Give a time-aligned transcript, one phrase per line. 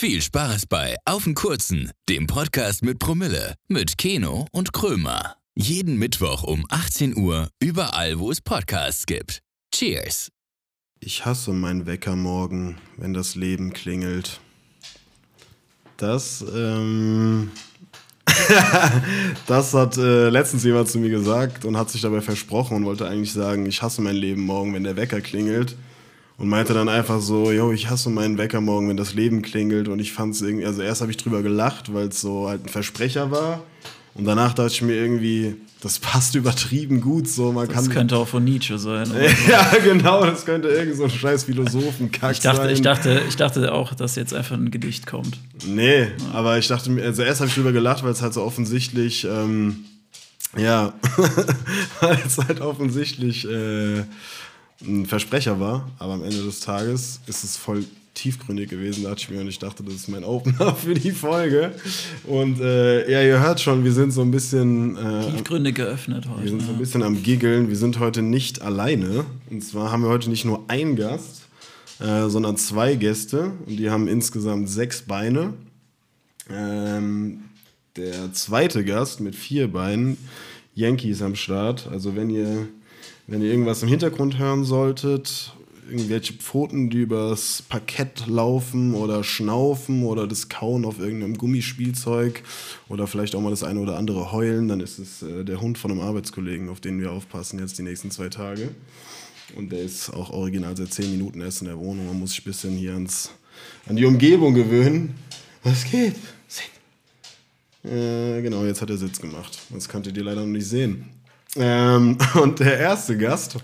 [0.00, 5.34] Viel Spaß bei Auf den Kurzen, dem Podcast mit Promille, mit Keno und Krömer.
[5.56, 9.40] Jeden Mittwoch um 18 Uhr, überall, wo es Podcasts gibt.
[9.74, 10.28] Cheers!
[11.00, 14.38] Ich hasse meinen Wecker morgen, wenn das Leben klingelt.
[15.96, 17.50] Das, ähm.
[19.48, 23.08] das hat äh, letztens jemand zu mir gesagt und hat sich dabei versprochen und wollte
[23.08, 25.74] eigentlich sagen, ich hasse mein Leben morgen, wenn der Wecker klingelt.
[26.38, 29.88] Und meinte dann einfach so, yo, ich hasse meinen Wecker morgen, wenn das Leben klingelt.
[29.88, 32.64] Und ich fand es irgendwie, also erst habe ich drüber gelacht, weil es so halt
[32.64, 33.64] ein Versprecher war.
[34.14, 37.26] Und danach dachte ich mir irgendwie, das passt übertrieben gut.
[37.26, 39.10] So, man Das kann, könnte auch von Nietzsche sein.
[39.10, 39.22] oder?
[39.50, 42.70] ja, genau, das könnte irgend so ein scheiß Philosophenkack Ich dachte, sein.
[42.70, 45.38] ich, dachte, ich dachte auch, dass jetzt einfach ein Gedicht kommt.
[45.66, 48.42] Nee, aber ich dachte mir, also erst habe ich drüber gelacht, weil es halt so
[48.44, 49.84] offensichtlich, ähm,
[50.56, 50.92] ja,
[52.00, 54.04] weil es halt offensichtlich äh,
[54.82, 55.90] ein Versprecher war.
[55.98, 59.40] Aber am Ende des Tages ist es voll tiefgründig gewesen, dachte ich mir.
[59.40, 61.72] Und ich dachte, das ist mein Opener für die Folge.
[62.24, 64.96] Und äh, ja, ihr hört schon, wir sind so ein bisschen.
[64.96, 66.42] Äh, Tiefgründig geöffnet heute.
[66.42, 67.68] wir sind so ein bisschen am Giggeln.
[67.68, 69.24] Wir sind heute nicht alleine.
[69.50, 71.42] Und zwar haben wir heute nicht nur einen Gast,
[72.00, 73.52] äh, sondern zwei Gäste.
[73.66, 75.54] Und die haben insgesamt sechs Beine.
[76.50, 77.40] Ähm,
[77.96, 80.16] der zweite Gast mit vier Beinen,
[80.74, 81.88] Yankee ist am Start.
[81.90, 82.68] Also wenn ihr,
[83.28, 85.52] wenn ihr irgendwas im Hintergrund hören solltet,
[85.88, 92.42] irgendwelche Pfoten, die übers Parkett laufen oder schnaufen oder das Kauen auf irgendeinem Gummispielzeug
[92.88, 95.78] oder vielleicht auch mal das eine oder andere heulen, dann ist es äh, der Hund
[95.78, 98.70] von einem Arbeitskollegen, auf den wir aufpassen jetzt die nächsten zwei Tage.
[99.56, 102.06] Und der ist auch original seit zehn Minuten erst in der Wohnung.
[102.06, 103.30] Man muss sich ein bisschen hier ans,
[103.86, 105.14] an die Umgebung gewöhnen.
[105.62, 106.16] Was geht?
[107.84, 109.58] Äh, genau, jetzt hat er Sitz gemacht.
[109.70, 111.06] Das konntet ihr leider noch nicht sehen.
[111.58, 113.56] Ähm, und der erste Gast,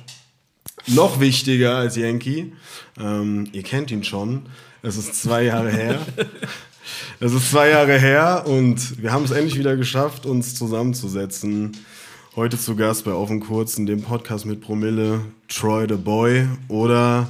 [0.89, 2.53] noch wichtiger als Yankee,
[2.99, 4.43] ähm, ihr kennt ihn schon.
[4.83, 6.01] Es ist zwei Jahre her.
[7.19, 11.73] Es ist zwei Jahre her und wir haben es endlich wieder geschafft, uns zusammenzusetzen.
[12.37, 17.27] Heute zu Gast bei Auf und Kurzen, dem Podcast mit Promille, Troy the Boy oder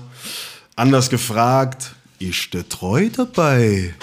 [0.75, 3.95] anders gefragt, ist der Troy dabei?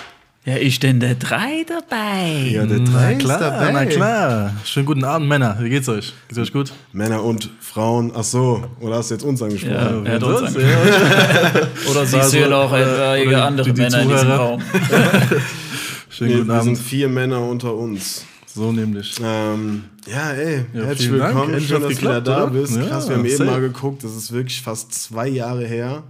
[0.43, 2.49] Ja, ist denn der drei dabei?
[2.51, 3.71] Ja, der Na Troy ist klar, dabei.
[3.73, 4.53] na klar.
[4.63, 5.55] Schönen guten Abend, Männer.
[5.59, 6.13] Wie geht's euch?
[6.27, 6.73] Geht's euch gut?
[6.93, 9.75] Männer und Frauen, ach so, oder hast du jetzt uns angesprochen?
[9.75, 11.67] Ja, er hat uns angesprochen.
[11.91, 14.37] Oder siehst Also, du hier auch äh, etwaige andere die- die Männer in diesem Zuhörer.
[14.39, 14.61] Raum?
[16.09, 16.77] Schönen Nee, guten wir sind Abend.
[16.79, 18.25] vier Männer unter uns.
[18.53, 19.15] So nämlich.
[19.23, 21.21] Ähm, ja, ey, Ja, herzlich Dank.
[21.21, 21.53] willkommen.
[21.53, 22.47] Endlich Schön, dass du wieder da oder?
[22.47, 22.75] bist.
[22.75, 26.01] Ja, Krass, wir haben eben mal geguckt, das ist wirklich fast zwei Jahre her.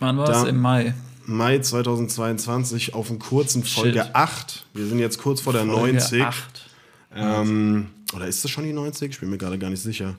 [0.00, 0.48] Wann war es?
[0.48, 0.94] Im Mai.
[1.28, 4.14] Mai 2022 auf einen kurzen Folge Shit.
[4.14, 4.64] 8.
[4.72, 6.22] Wir sind jetzt kurz vor der Folge 90.
[6.22, 6.70] acht.
[7.14, 9.10] Ähm, oder ist das schon die 90?
[9.10, 10.14] Ich bin mir gerade gar nicht sicher.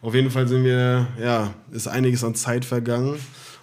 [0.00, 3.18] Auf jeden Fall sind wir, ja, ist einiges an Zeit vergangen.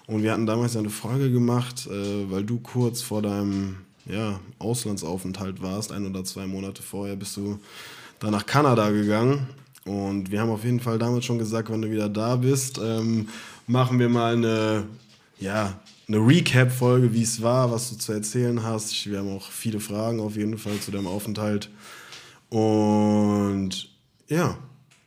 [0.06, 4.39] Und wir hatten damals ja eine Folge gemacht, äh, weil du kurz vor deinem ja,
[4.59, 7.59] Auslandsaufenthalt warst, ein oder zwei Monate vorher, bist du
[8.19, 9.47] dann nach Kanada gegangen.
[9.85, 13.28] Und wir haben auf jeden Fall damals schon gesagt, wenn du wieder da bist, ähm,
[13.66, 14.83] machen wir mal eine,
[15.39, 15.79] ja,
[16.13, 19.05] eine Recap-Folge, wie es war, was du zu erzählen hast.
[19.09, 21.69] Wir haben auch viele Fragen auf jeden Fall zu deinem Aufenthalt.
[22.49, 23.89] Und
[24.27, 24.57] ja,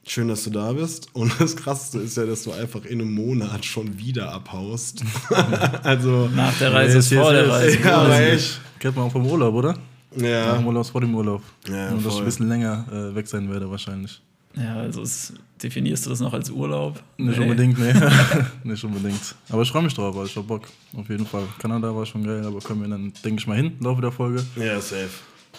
[0.06, 1.09] schön, dass du da bist.
[1.12, 5.04] Und das Krasseste ist ja, dass du einfach in einem Monat schon wieder abhaust.
[5.82, 7.50] also, Nach der Reise ist vor der.
[7.50, 7.78] Reise.
[7.81, 8.60] ja, aber echt.
[8.78, 9.72] Kennt man auch vom Urlaub, oder?
[9.72, 11.43] Nach dem Ja, Urlaub ist vor dem Urlaub.
[11.69, 14.22] Ja, Nur, dass ich ein bisschen länger äh, weg sein werde, wahrscheinlich.
[14.56, 15.32] Ja, also es,
[15.62, 17.03] definierst du das noch als Urlaub?
[17.16, 17.42] Nicht Nee.
[17.44, 17.92] unbedingt, nee.
[18.65, 19.34] nicht unbedingt.
[19.48, 20.62] Aber ich freue mich drauf, also ich hab Bock.
[20.97, 21.44] Auf jeden Fall.
[21.59, 24.12] Kanada war schon geil, aber kommen wir dann, denke ich mal, hin im Laufe der
[24.12, 24.44] Folge.
[24.56, 25.09] ja, safe.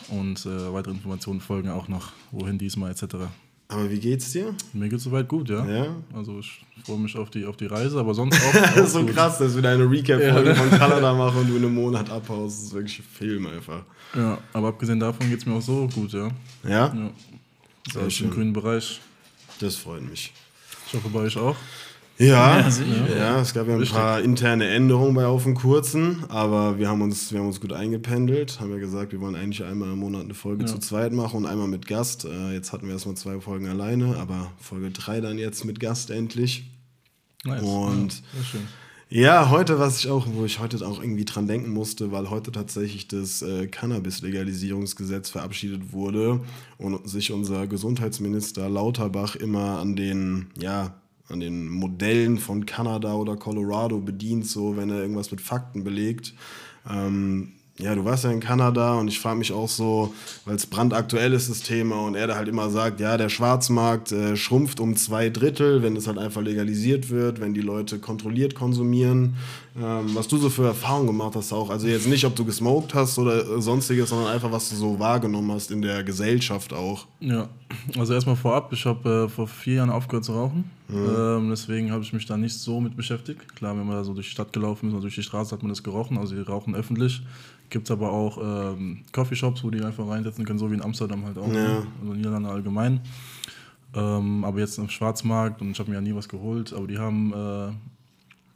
[0.09, 2.11] Und äh, weitere Informationen folgen auch noch.
[2.31, 3.03] Wohin diesmal, etc.
[3.67, 4.53] Aber wie geht's dir?
[4.73, 5.65] Mir geht's soweit gut, ja.
[5.65, 5.87] Ja?
[6.13, 8.53] Also ich freue mich auf die, auf die Reise, aber sonst auch.
[8.75, 9.13] Das ist so gut.
[9.15, 12.57] krass, dass wir da eine Recap-Folge von Kanada machen und du in einem Monat abhaust.
[12.59, 13.83] Das ist wirklich ein Film einfach.
[14.15, 16.27] Ja, aber abgesehen davon geht es mir auch so gut, ja.
[16.63, 16.93] Ja?
[16.93, 17.09] ja.
[17.91, 18.27] Sehr Alles schön.
[18.27, 18.99] im grünen Bereich.
[19.59, 20.33] Das freut mich.
[20.87, 21.55] Ich hoffe bei euch auch.
[22.17, 23.17] Ja, Ja, sicher.
[23.17, 23.97] ja, es gab ja ein Richtig.
[23.97, 27.73] paar interne Änderungen bei Auf dem Kurzen, aber wir haben, uns, wir haben uns gut
[27.73, 30.67] eingependelt, haben ja gesagt, wir wollen eigentlich einmal im Monat eine Folge Ja.
[30.67, 32.23] zu zweit machen und einmal mit Gast.
[32.23, 36.09] Äh, jetzt hatten wir erstmal zwei Folgen alleine, aber Folge drei dann jetzt mit Gast
[36.09, 36.63] endlich.
[37.43, 37.61] Nice.
[37.61, 38.67] Und- ja, sehr schön.
[39.09, 42.51] Ja, heute, was ich auch, wo ich heute auch irgendwie dran denken musste, weil heute
[42.51, 46.41] tatsächlich das äh, Cannabis-Legalisierungsgesetz verabschiedet wurde
[46.79, 50.95] und sich unser Gesundheitsminister Lauterbach immer an den, ja,
[51.29, 56.33] an den Modellen von Kanada oder Colorado bedient, so wenn er irgendwas mit Fakten belegt.
[56.89, 60.13] Ähm, ja, du warst ja in Kanada und ich frage mich auch so,
[60.45, 64.13] weil es brandaktuell ist, das Thema, und er da halt immer sagt, ja, der Schwarzmarkt
[64.13, 68.55] äh, schrumpft um zwei Drittel, wenn es halt einfach legalisiert wird, wenn die Leute kontrolliert
[68.55, 69.35] konsumieren.
[69.77, 72.93] Ähm, was du so für Erfahrungen gemacht hast auch, also jetzt nicht, ob du gesmoked
[72.93, 77.07] hast oder äh, sonstiges, sondern einfach, was du so wahrgenommen hast in der Gesellschaft auch.
[77.19, 77.49] Ja,
[77.97, 80.71] also erstmal vorab, ich habe äh, vor vier Jahren aufgehört zu rauchen.
[80.89, 83.55] Ähm, deswegen habe ich mich da nicht so mit beschäftigt.
[83.55, 85.63] Klar, wenn man da so durch die Stadt gelaufen ist oder durch die Straße, hat
[85.63, 86.17] man das gerochen.
[86.17, 87.21] Also die rauchen öffentlich.
[87.69, 91.25] Gibt es aber auch ähm, Coffeeshops, wo die einfach reinsetzen können, so wie in Amsterdam
[91.25, 91.47] halt auch.
[91.47, 91.53] Ja.
[91.53, 91.87] Ne?
[92.01, 93.01] Also Niederlande allgemein.
[93.95, 96.99] Ähm, aber jetzt im Schwarzmarkt und ich habe mir ja nie was geholt, aber die
[96.99, 97.71] haben äh,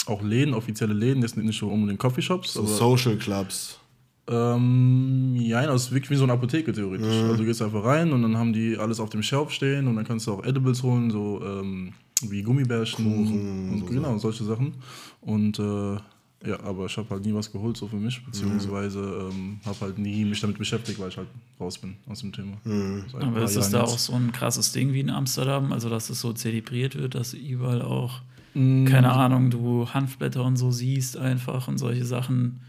[0.06, 2.54] auch Läden, offizielle Läden, das sind nicht so unbedingt Coffeeshops.
[2.54, 3.80] So aber, Social Clubs.
[4.28, 7.08] ähm, ja, also es ist wirklich wie so eine Apotheke theoretisch.
[7.08, 7.24] Mhm.
[7.30, 9.96] Also du gehst einfach rein und dann haben die alles auf dem Shelf stehen und
[9.96, 13.06] dann kannst du auch Edibles holen, so ähm, wie Gummibärchen
[13.72, 14.74] und, genau, solche Sachen.
[15.22, 15.98] Und äh,
[16.48, 19.98] ja, aber ich habe halt nie was geholt so für mich, beziehungsweise ähm, habe halt
[19.98, 21.28] nie mich damit beschäftigt, weil ich halt
[21.60, 22.58] raus bin aus dem Thema.
[22.64, 24.06] Ein Aber ist das da Jahren auch jetzt.
[24.06, 25.74] so ein krasses Ding wie in Amsterdam?
[25.74, 28.22] Also, dass es so zelebriert wird, dass überall auch,
[28.54, 28.86] Mm.
[28.86, 32.60] keine Ahnung, du Hanfblätter und so siehst einfach und solche Sachen.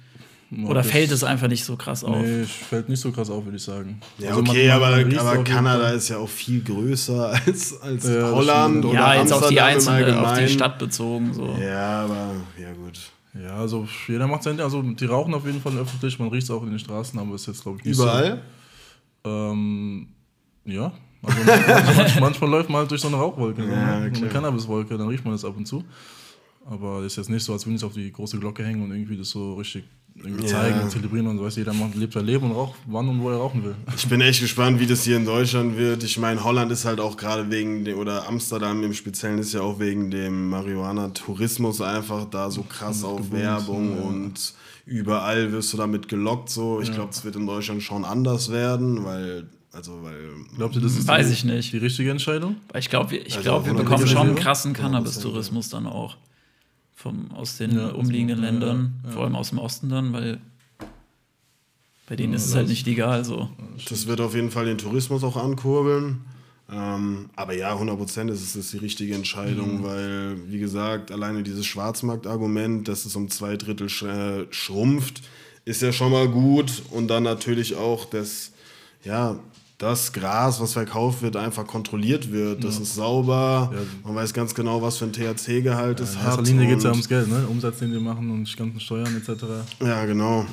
[0.65, 2.21] Oder das- fällt es einfach nicht so krass auf?
[2.21, 4.00] Nee, fällt nicht so krass auf, würde ich sagen.
[4.19, 8.05] Ja, Also okay, man- aber, man aber Kanada ist ja auch viel größer als, als
[8.09, 10.49] Ja, Holland oder ja, jetzt auf die einzelne, auf die.
[10.49, 11.32] Stadt bezogen.
[11.32, 11.56] So.
[11.62, 12.99] Ja, aber ja gut.
[13.41, 16.50] Ja, also jeder macht sein, also die rauchen auf jeden Fall öffentlich, man riecht es
[16.50, 18.43] auch in den Straßen, aber ist jetzt glaube ich nicht Überall?
[19.25, 19.31] so.
[19.31, 20.09] Ähm,
[20.65, 20.91] ja,
[21.23, 21.43] also
[21.97, 24.05] manchmal, manchmal läuft man halt durch so eine Rauchwolke, so, Ja, ne?
[24.07, 24.23] so klar.
[24.23, 25.85] eine Cannabiswolke, dann riecht man das ab und zu.
[26.69, 29.17] Aber ist jetzt nicht so, als würden sie auf die große Glocke hängen und irgendwie
[29.17, 29.85] das so richtig
[30.15, 30.49] irgendwie Ja.
[30.51, 31.45] zeigen und zelebrieren und so.
[31.45, 33.75] Weißt, jeder macht, lebt sein Leben und raucht, wann und wo er rauchen will.
[33.97, 36.03] Ich bin echt gespannt, wie das hier in Deutschland wird.
[36.05, 39.63] Ich meine, Holland ist halt auch gerade wegen dem, oder Amsterdam im Speziellen ist ja
[39.63, 44.03] auch wegen dem Marihuana-Tourismus einfach da so krass auf geboomt, Werbung ja.
[44.05, 44.55] und
[44.87, 46.51] überall wirst du damit gelockt.
[46.51, 50.19] So, ich glaube, es wird in Deutschland schon anders werden, weil, also, weil.
[50.57, 51.73] Glaubt ihr, das ist Weiß die, ich nicht.
[51.73, 52.57] die richtige Entscheidung?
[52.77, 56.17] Ich glaube, ich Also glaub, wir 100 bekommen schon einen krassen 100 Cannabis-Tourismus dann auch.
[56.95, 59.13] Vom, aus den Ja, umliegenden ja, Ländern, ja.
[59.13, 60.39] vor allem aus dem Osten dann, weil
[62.07, 63.49] bei denen ist es halt nicht legal so.
[63.89, 66.19] Das wird auf jeden Fall den Tourismus auch ankurbeln.
[66.73, 71.67] Ähm, aber ja, 100% ist es das die richtige Entscheidung, weil, wie gesagt, alleine dieses
[71.67, 75.23] Schwarzmarktargument, dass es um zwei Drittel sch äh, schrumpft,
[75.65, 76.83] ist ja schon mal gut.
[76.91, 78.53] Und dann natürlich auch, dass
[79.05, 79.39] ja,
[79.81, 82.62] das Gras, was verkauft wird, einfach kontrolliert wird.
[82.62, 83.73] Das ist sauber.
[84.05, 86.27] Man weiß ganz genau, was für ein THC-Gehalt es In hat.
[86.27, 87.47] erster Linie geht es ja ums Geld, ne?
[87.49, 89.43] Umsatz, den die machen und die ganzen Steuern etc.
[89.81, 90.44] Ja, genau.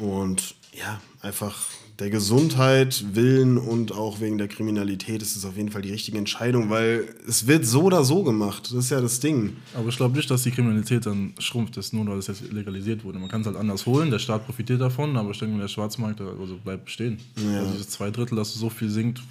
[0.00, 1.54] Und ja, einfach
[2.02, 6.18] der Gesundheit willen und auch wegen der Kriminalität ist es auf jeden Fall die richtige
[6.18, 8.64] Entscheidung, weil es wird so oder so gemacht.
[8.64, 9.52] Das ist ja das Ding.
[9.72, 13.04] Aber ich glaube nicht, dass die Kriminalität dann schrumpft, ist nur weil es jetzt legalisiert
[13.04, 13.20] wurde.
[13.20, 16.20] Man kann es halt anders holen, der Staat profitiert davon, aber ich denke, der Schwarzmarkt
[16.20, 17.18] also bleibt bestehen.
[17.36, 19.22] Also dieses zwei Drittel, dass es so viel sinkt.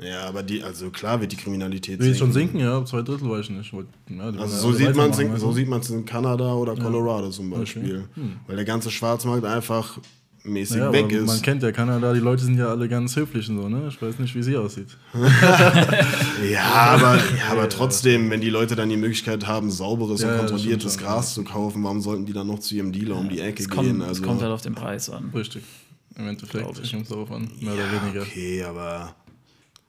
[0.00, 2.60] Ja, aber die, also klar wird die Kriminalität Will schon sinken.
[2.60, 3.72] Ja, zwei Drittel weiß ich nicht.
[3.72, 7.50] Ja, Also ja so sieht man es so sieht man's in Kanada oder Colorado zum
[7.50, 8.04] Beispiel.
[8.46, 9.98] Weil der ganze Schwarzmarkt einfach
[10.48, 11.26] mäßig ja, weg ist.
[11.26, 13.88] Man kennt ja Kanada, die Leute sind ja alle ganz höflich und so, ne?
[13.88, 14.88] Ich weiß nicht, wie sie aussieht.
[16.50, 20.38] Ja, aber, ja, aber trotzdem, wenn die Leute dann die Möglichkeit haben, sauberes Ja, und
[20.38, 23.62] kontrolliertes Gras zu kaufen, warum sollten die dann noch zu ihrem Dealer um die Ecke
[23.62, 24.00] Es kommt, gehen?
[24.00, 25.30] es Also, kommt halt auf den Preis an.
[25.34, 25.62] Richtig.
[26.16, 28.22] Im Endeffekt kommt es darauf an, mehr oder ja, weniger.
[28.22, 29.14] okay, aber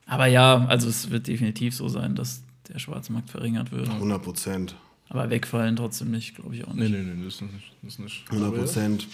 [0.06, 3.88] Aber ja, also es wird definitiv so sein, dass der Schwarzmarkt verringert wird.
[3.88, 4.74] 100 Prozent.
[5.10, 6.92] Aber wegfallen trotzdem nicht, glaube ich auch Nee, nicht.
[6.92, 7.72] nee, nee, das ist nicht.
[7.82, 8.24] Das ist nicht.
[8.28, 8.62] 100 Aber ja.
[8.64, 9.06] Prozent.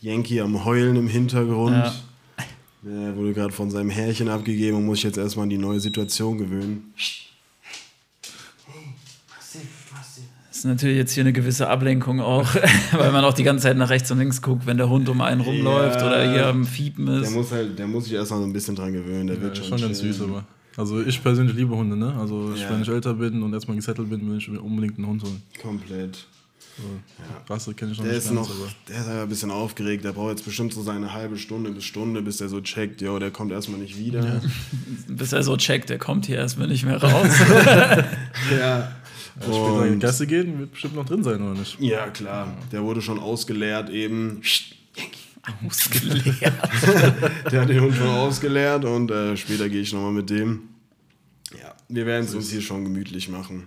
[0.00, 1.76] Yankee am Heulen im Hintergrund.
[1.76, 1.94] Ja.
[2.82, 5.80] Der wurde gerade von seinem Härchen abgegeben und muss sich jetzt erstmal an die neue
[5.80, 6.92] Situation gewöhnen.
[10.48, 12.48] Das ist natürlich jetzt hier eine gewisse Ablenkung auch,
[12.92, 15.20] weil man auch die ganze Zeit nach rechts und links guckt, wenn der Hund um
[15.20, 16.06] einen rumläuft Ja.
[16.06, 17.30] oder hier am Fiepen Der ist.
[17.32, 19.26] muss halt, der muss sich erstmal so ein bisschen dran gewöhnen.
[19.28, 20.44] Der Ja, wird ist schon, schon ganz süß, aber.
[20.76, 22.14] Also ich persönlich liebe Hunde, ne?
[22.18, 22.70] Also ich, Ja.
[22.70, 25.42] wenn ich älter bin und erstmal gesettelt bin, will ich unbedingt einen Hund holen.
[25.60, 26.26] Komplett.
[27.48, 28.68] Rasse kenne ich noch Der nicht ist ganz, noch, aber.
[28.88, 30.04] der ist aber ein bisschen aufgeregt.
[30.04, 33.18] Der braucht jetzt bestimmt so seine halbe Stunde bis Stunde, bis der so checkt, jo,
[33.18, 34.40] der kommt erstmal nicht wieder.
[35.08, 37.32] Bis er so checkt, der kommt hier erstmal nicht mehr raus.
[38.56, 38.92] Ja.
[39.40, 41.80] Später in die Und, Gasse gehen, wird bestimmt noch drin sein, oder nicht?
[41.80, 42.56] ja, klar.
[42.72, 44.40] Der wurde schon ausgeleert eben.
[45.66, 46.34] Ausgeleert.
[47.50, 50.62] Der hat den Hund schon ausgeleert und äh, später gehe ich nochmal mit dem.
[51.60, 53.64] Ja, wir werden es uns hier schon gemütlich machen.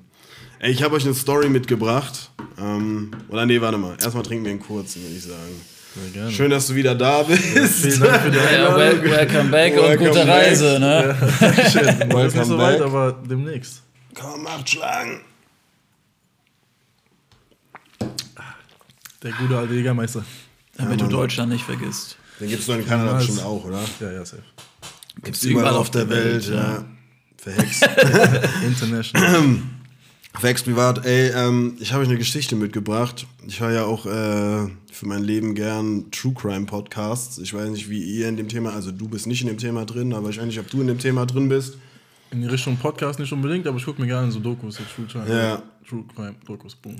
[0.63, 2.29] Ey, ich habe euch eine Story mitgebracht.
[2.59, 3.95] Ähm, oder nee, warte mal.
[3.99, 6.31] Erstmal trinken wir einen kurzen, würde ich sagen.
[6.31, 7.41] Schön, dass du wieder da bist.
[7.81, 8.77] Vielen Dank für die Ja, Einladung.
[8.77, 10.27] wel welcome back und Welcome gute back.
[10.29, 11.17] Reise, ne?
[11.39, 11.85] Dankeschön.
[12.09, 12.87] Noch ist nicht Welcome so weit, back.
[12.87, 13.81] aber demnächst.
[14.13, 15.21] Komm, macht schlagen.
[19.23, 20.23] Der gute alte Jägermeister.
[20.77, 22.17] Damit du Deutschland nicht vergisst.
[22.39, 23.79] Den gibt es doch in Kanada bestimmt auch, oder?
[23.99, 24.43] Ja, ja, safe.
[25.23, 26.85] Gibt's Überall auf der Welt, ja.
[27.37, 27.83] Verhext.
[28.63, 29.55] International.
[30.39, 31.05] Verhext privat.
[31.05, 33.27] Ey, ähm, ich habe euch eine Geschichte mitgebracht.
[33.47, 37.37] Ich höre ja auch äh, für mein Leben gern True Crime Podcasts.
[37.37, 39.85] Ich weiß nicht, wie ihr in dem Thema, also du bist nicht in dem Thema
[39.85, 41.77] drin, aber ich weiß nicht, ob du in dem Thema drin bist.
[42.31, 45.05] In die Richtung Podcast nicht unbedingt, aber ich gucke mir gerne so Dokus, so True
[45.05, 45.37] Crime.
[45.37, 45.61] Ja.
[45.87, 46.95] True Crime, Dokus, boom.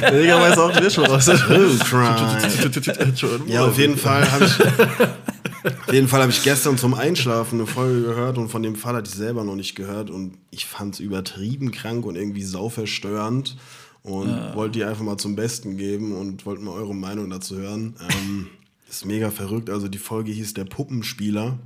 [0.00, 1.24] Der Digga weiß auch nicht schon raus.
[1.24, 3.46] True Crime.
[3.48, 4.52] Ja, auf jeden Fall habe ich,
[5.66, 8.94] auf jeden Fall habe ich gestern zum Einschlafen eine Folge gehört und von dem Fall
[8.94, 13.56] hatte ich selber noch nicht gehört und ich fand es übertrieben krank und irgendwie sauverstörend
[14.02, 17.96] und wollte die einfach mal zum Besten geben und wollte mal eure Meinung dazu hören.
[18.08, 18.46] Ähm,
[18.88, 19.68] ist mega verrückt.
[19.68, 21.58] Also die Folge hieß der Puppenspieler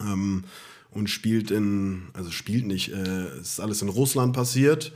[0.00, 0.44] ähm,
[0.90, 4.92] und spielt in, also spielt nicht, äh, es ist alles in Russland passiert.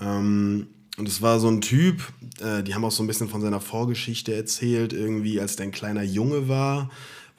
[0.00, 0.66] Ähm,
[0.98, 2.02] und es war so ein Typ,
[2.40, 5.72] äh, die haben auch so ein bisschen von seiner Vorgeschichte erzählt, irgendwie als der ein
[5.72, 6.90] kleiner Junge war,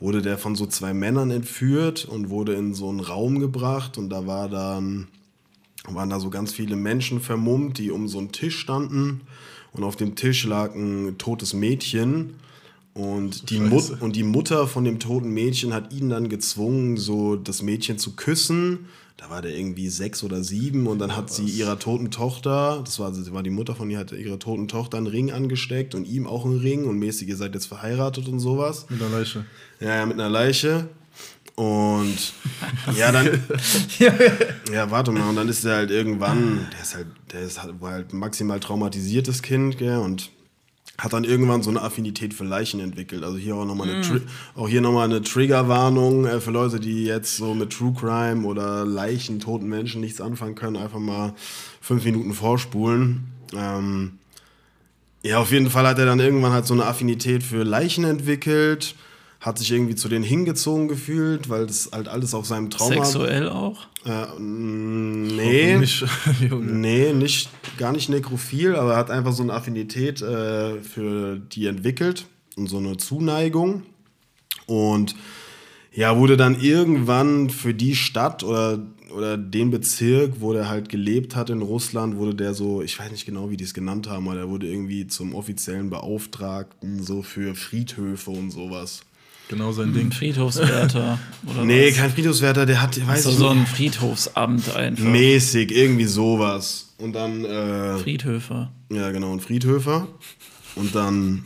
[0.02, 3.98] wurde der von so zwei Männern entführt und wurde in so einen Raum gebracht.
[3.98, 5.08] Und da war dann,
[5.88, 9.22] waren da so ganz viele Menschen vermummt, die um so einen Tisch standen.
[9.72, 12.34] Und auf dem Tisch lag ein totes Mädchen.
[12.94, 17.38] Und die, Mut und die Mutter von dem toten Mädchen hat ihn dann gezwungen, so
[17.38, 18.88] das Mädchen zu küssen.
[19.22, 22.98] Da war der irgendwie sechs oder sieben und dann hat sie ihrer toten Tochter, das
[22.98, 26.08] war, das war die Mutter von ihr, hat ihrer toten Tochter einen Ring angesteckt und
[26.08, 28.88] ihm auch einen Ring und mäßig, ihr seid jetzt verheiratet und sowas.
[28.90, 29.46] Mit der Leiche.
[29.80, 30.90] Ja, ja, mit einer Leiche.
[31.54, 32.18] Und
[32.98, 33.44] ja, dann.
[34.74, 35.30] ja, warte mal.
[35.30, 38.18] Und dann ist er halt irgendwann, der ist halt, der ist halt, war halt ein
[38.18, 40.32] maximal traumatisiertes Kind, gell, und
[41.02, 43.24] hat dann irgendwann so eine Affinität für Leichen entwickelt.
[43.24, 44.22] Also hier auch nochmal eine, Tri
[44.56, 48.46] auch hier noch mal eine Triggerwarnung äh, für Leute, die jetzt so mit True Crime
[48.46, 50.78] oder Leichen, toten Menschen nichts anfangen können.
[50.78, 51.34] Einfach mal
[51.82, 53.32] fünf Minuten vorspulen.
[53.58, 54.20] Ähm,
[55.24, 58.94] ja, auf jeden Fall hat er dann irgendwann halt so eine Affinität für Leichen entwickelt,
[59.42, 63.04] hat sich irgendwie zu denen hingezogen gefühlt, weil das halt alles auf seinem Trauma.
[63.04, 63.88] Sexuell auch?
[64.06, 66.06] Äh, nee, Nicht,
[66.52, 71.66] nee, nicht, gar nicht nekrophil, aber er hat einfach so eine Affinität äh, für die
[71.66, 73.82] entwickelt und so eine Zuneigung.
[74.68, 75.16] Und
[75.92, 78.80] ja, wurde dann irgendwann für die Stadt oder,
[79.12, 83.10] oder den Bezirk, wo der halt gelebt hat in Russland, wurde der so, ich weiß
[83.10, 87.24] nicht genau, wie die es genannt haben, aber der wurde irgendwie zum offiziellen Beauftragten so
[87.24, 89.02] für Friedhöfe und sowas.
[89.52, 90.12] Genau sein Ding.
[90.12, 91.98] Friedhofswärter oder Nee, was?
[91.98, 95.04] kein Friedhofswärter, der hat, weiß Also ich so nicht, ein Friedhofsamt einfach.
[95.06, 96.94] mäßig, irgendwie sowas.
[96.98, 98.72] Und dann, äh, Friedhöfer.
[98.90, 100.08] Ja, genau, ein Friedhöfer.
[100.76, 101.44] Und dann,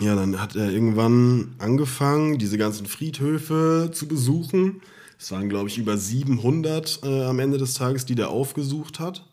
[0.00, 4.80] ja, dann hat er irgendwann angefangen, diese ganzen Friedhöfe zu besuchen.
[5.18, 9.24] Es waren, glaube ich, über 700 äh, am Ende des Tages, die der aufgesucht hat.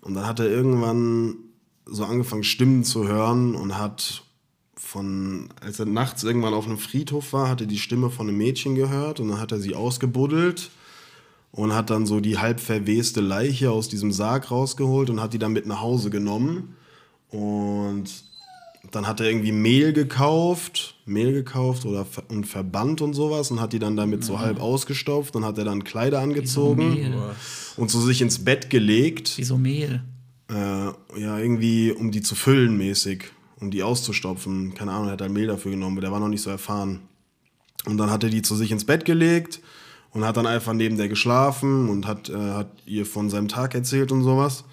[0.00, 1.34] Und dann hat er irgendwann
[1.84, 4.22] so angefangen, Stimmen zu hören und hat
[4.92, 8.36] von, als er nachts irgendwann auf einem Friedhof war, hat er die Stimme von einem
[8.36, 10.70] Mädchen gehört und dann hat er sie ausgebuddelt
[11.50, 15.38] und hat dann so die halb verweste Leiche aus diesem Sarg rausgeholt und hat die
[15.38, 16.76] dann mit nach Hause genommen.
[17.30, 18.04] Und
[18.90, 23.72] dann hat er irgendwie Mehl gekauft, Mehl gekauft oder und Verband und sowas und hat
[23.72, 27.14] die dann damit so halb ausgestopft und hat er dann Kleider angezogen Mehl.
[27.78, 29.38] und so sich ins Bett gelegt.
[29.38, 30.02] Wie so Mehl.
[30.50, 34.74] Äh, ja, irgendwie, um die zu füllen mäßig, um die auszustopfen.
[34.74, 37.00] Keine Ahnung, er hat halt Mehl dafür genommen, aber der war noch nicht so erfahren.
[37.86, 39.60] Und dann hat er die zu sich ins Bett gelegt
[40.10, 43.74] und hat dann einfach neben der geschlafen und hat, äh, hat ihr von seinem Tag
[43.74, 44.64] erzählt und sowas.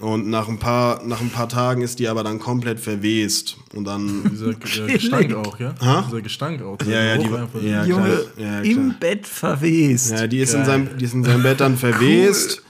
[0.00, 3.56] Und nach ein, paar, nach ein paar Tagen ist die aber dann komplett verwest.
[3.74, 4.24] Und dann.
[4.30, 4.48] Dieser
[4.88, 5.72] äh, Gestank auch, ja?
[5.80, 6.02] Ha?
[6.08, 6.76] Dieser Gestank auch.
[6.78, 7.62] dieser Ja, ja, die war- einfach.
[7.62, 8.24] ja, Junge.
[8.36, 10.10] Ja, im Bett verwest.
[10.10, 12.63] Ja, die ist, in seinem, die ist in seinem Bett dann verwest.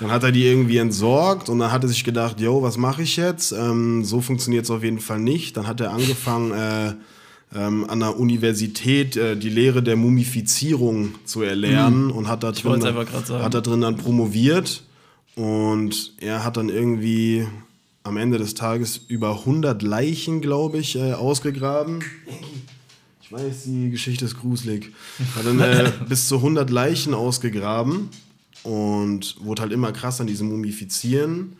[0.00, 3.02] Dann hat er die irgendwie entsorgt und dann hat er sich gedacht, yo, was mache
[3.02, 3.52] ich jetzt?
[3.52, 5.56] Ähm, so funktioniert es auf jeden Fall nicht.
[5.56, 6.94] Dann hat er angefangen, äh,
[7.54, 12.82] ähm, an der Universität äh, die Lehre der Mumifizierung zu erlernen und hat da, drin,
[12.84, 14.82] hat da drin dann promoviert.
[15.36, 17.46] Und er hat dann irgendwie
[18.02, 22.00] am Ende des Tages über 100 Leichen, glaube ich, äh, ausgegraben.
[23.22, 24.92] Ich weiß, die Geschichte ist gruselig.
[25.36, 28.10] Hat dann äh, bis zu 100 Leichen ausgegraben
[28.64, 31.56] und wurde halt immer krass an diesem Mumifizieren.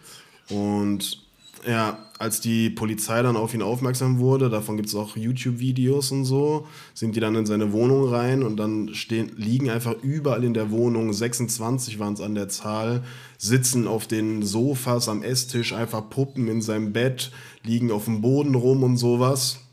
[0.51, 1.25] Und
[1.67, 6.25] ja, als die Polizei dann auf ihn aufmerksam wurde, davon gibt es auch YouTube-Videos und
[6.25, 10.55] so, sind die dann in seine Wohnung rein und dann stehen, liegen einfach überall in
[10.55, 13.03] der Wohnung, 26 waren es an der Zahl,
[13.39, 17.31] sitzen auf den Sofas am Esstisch, einfach Puppen in seinem Bett,
[17.63, 19.64] liegen auf dem Boden rum und sowas.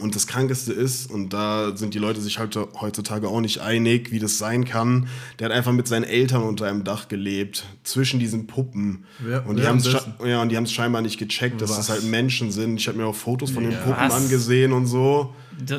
[0.00, 4.10] Und das Krankeste ist, und da sind die Leute sich halt heutzutage auch nicht einig,
[4.10, 5.06] wie das sein kann,
[5.38, 9.04] der hat einfach mit seinen Eltern unter einem Dach gelebt, zwischen diesen Puppen.
[9.20, 10.14] Wer- und die wer haben es währenddessen?
[10.26, 12.80] ja, und die haben es scheinbar nicht gecheckt, dass es halt Menschen sind.
[12.80, 13.78] Ich habe mir auch Fotos von den Ja.
[13.78, 14.14] Puppen Was?
[14.14, 15.32] angesehen und so.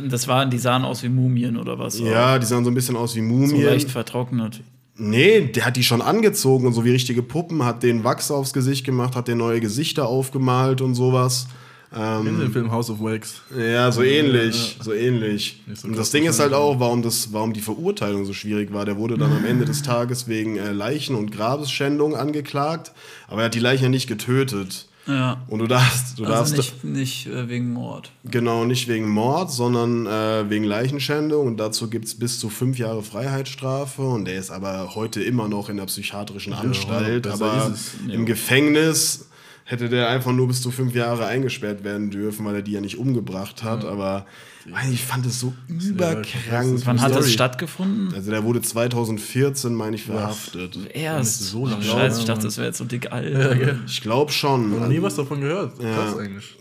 [0.09, 1.99] Das waren, die sahen aus wie Mumien oder was?
[1.99, 3.65] Ja, die sahen so ein bisschen aus wie So Mumien.
[3.65, 4.61] leicht vertrocknet.
[4.97, 8.53] Nee, der hat die schon angezogen und so wie richtige Puppen, hat den Wachs aufs
[8.53, 11.47] Gesicht gemacht, hat den neue Gesichter aufgemalt und sowas.
[11.95, 13.41] Sie den Film House of Wax?
[13.57, 15.63] Ja, so ähnlich, so ähnlich.
[15.73, 18.83] So und das Ding ist halt auch, warum, das, warum die Verurteilung so schwierig war.
[18.85, 22.91] Der wurde dann am Ende des Tages wegen äh, Leichen- und Grabesschändung angeklagt,
[23.27, 24.87] aber er hat die Leichen ja nicht getötet.
[25.07, 25.43] Ja.
[25.47, 28.11] Und du darfst, du Also darfst nicht, nicht äh, wegen Mord.
[28.23, 31.45] genau nicht wegen Mord, sondern äh, wegen Leichenschändung.
[31.45, 34.01] Und dazu gibt es bis zu fünf Jahre Freiheitsstrafe.
[34.01, 37.23] Und der ist aber heute immer noch in der psychiatrischen Anstalt.
[37.23, 37.75] besser Aber
[38.11, 39.24] im Gefängnis
[39.67, 42.81] hätte der einfach nur bis zu fünf Jahre eingesperrt werden dürfen, weil er die ja
[42.81, 43.83] nicht umgebracht hat.
[43.83, 44.25] Aber
[44.67, 46.81] Mann, ich fand es so überkrank.
[46.85, 48.13] Wann hat das stattgefunden?
[48.13, 50.77] Also der wurde 2014, meine ich, verhaftet.
[50.93, 51.41] Erst.
[51.49, 51.83] so lange.
[51.83, 53.79] Scheiße, ich Ja, dachte, das wäre jetzt so dick alt.
[53.87, 54.79] Ich glaube schon.
[54.79, 55.77] Noch nie was davon gehört.
[55.79, 56.55] Krass eigentlich.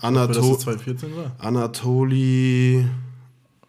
[0.00, 1.32] Anato- 2014 war.
[1.38, 2.84] Anatoli.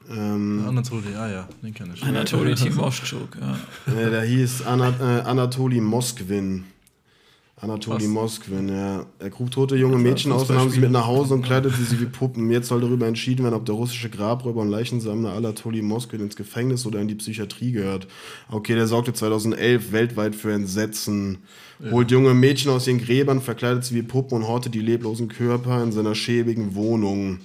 [0.10, 2.04] Ähm, Anatoly, ah ja, den kenne ich.
[2.04, 4.10] Anatoly Timoschuk, ja.
[4.10, 6.66] der hieß Ana, äh, Anatoli Moskwin.
[7.62, 8.08] Anatoli Was?
[8.08, 9.06] Moskwin, ja.
[9.20, 12.02] Er grub tote junge Mädchen aus und nahm sie mit nach Hause und kleidete sie
[12.02, 12.50] wie Puppen.
[12.50, 16.88] Jetzt soll darüber entschieden werden, ob der russische Grabräuber und Leichensammler Anatoli Moskwin ins Gefängnis
[16.88, 18.08] oder in die Psychiatrie gehört.
[18.50, 21.38] Okay, der sorgte 2011 weltweit für Entsetzen.
[21.92, 25.84] Holt junge Mädchen aus ihren Gräbern, verkleidet sie wie Puppen und hortet die leblosen Körper
[25.84, 27.40] in seiner schäbigen Wohnung.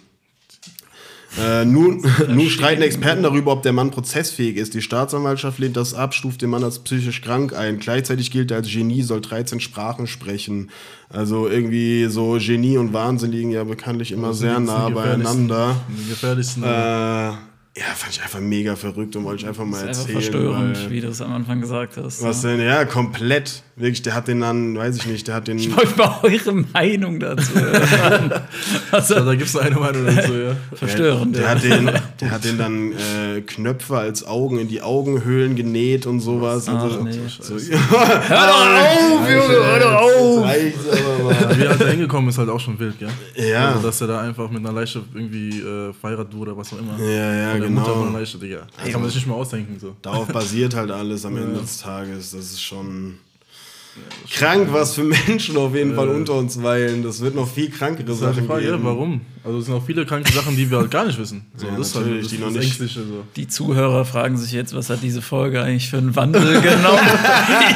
[1.39, 4.75] Äh, nun, nun streiten Experten darüber, ob der Mann prozessfähig ist.
[4.75, 7.79] Die Staatsanwaltschaft lehnt das ab, stuft den Mann als psychisch krank ein.
[7.79, 10.71] Gleichzeitig gilt er als Genie, soll 13 Sprachen sprechen.
[11.09, 15.77] Also irgendwie so Genie und Wahnsinn liegen ja bekanntlich immer Das sehr die nah beieinander.
[15.89, 16.63] Die gefährlichsten.
[16.63, 17.33] Äh,
[17.77, 20.33] ja, fand ich einfach mega verrückt und wollte ich einfach mal Das ist einfach erzählen.
[20.33, 22.23] verstörend, weil- wie du es am Anfang gesagt hast.
[22.23, 22.61] was denn?
[22.61, 23.63] Ja, komplett.
[23.79, 25.59] Wirklich, der hat den dann, weiß ich nicht, der hat den.
[25.59, 28.33] Ich wollte mal eure Meinung dazu hören.
[28.91, 30.57] also, ja, da gibt es eine Meinung dazu, ja.
[30.75, 31.37] verstörend.
[31.37, 31.49] Der, ja.
[31.51, 31.91] hat den,
[32.23, 36.67] der hat den dann äh, Knöpfe als Augen in die Augenhöhlen genäht und sowas.
[36.71, 37.13] Ach, also, nee.
[37.39, 41.59] so, Hör doch auf, Junge, hör doch auf!
[41.59, 43.11] Wie er da hingekommen ist, halt auch schon wild, gell?
[43.35, 43.73] Ja.
[43.73, 46.79] Also, dass er da einfach mit einer Leiche irgendwie äh, verheiratet wurde oder was auch
[46.79, 46.99] immer.
[46.99, 48.19] Ja, ja, Der Mutter von genau.
[48.19, 48.67] Leiche, Digga.
[48.77, 49.97] Das kann man sich nicht mal ausdenken, so.
[50.03, 52.31] Darauf basiert halt alles am Ende des Tages.
[52.33, 53.19] Das ist schon
[54.31, 57.03] krank, was für Menschen auf jeden Fall unter uns weilen.
[57.03, 58.85] Das wird noch viel krankere Sachen Frage, ja, geben.
[58.85, 59.21] warum?
[59.45, 61.47] Also, es sind auch viele kranke Sachen, die wir halt gar nicht wissen.
[61.57, 63.25] So, Ja, das ist halt natürlich, das, die das noch nicht- Ängstliche, so.
[63.37, 66.99] Die Zuhörer fragen sich jetzt, was hat diese Folge eigentlich für einen Wandel genommen?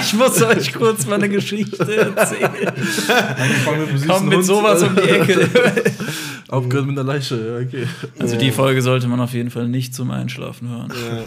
[0.02, 2.50] ich muss euch kurz mal eine Geschichte erzählen.
[3.38, 5.48] Angefangen mit sowas um die Ecke.
[6.48, 7.86] Aufgehört mit einer Leiche, ja, okay.
[8.18, 10.92] Also die Folge sollte man auf jeden Fall nicht zum Einschlafen hören.
[10.92, 11.22] Ja,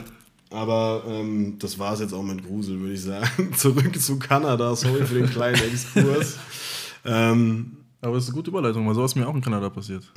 [0.54, 3.54] aber ähm, das war es jetzt auch mit Grusel, würde ich sagen.
[3.56, 4.76] Zurück zu Kanada.
[4.76, 6.38] Sorry für den kleinen Exkurs.
[7.06, 10.04] ähm, Aber es ist eine gute Überleitung, weil sowas ist mir auch in Kanada passiert.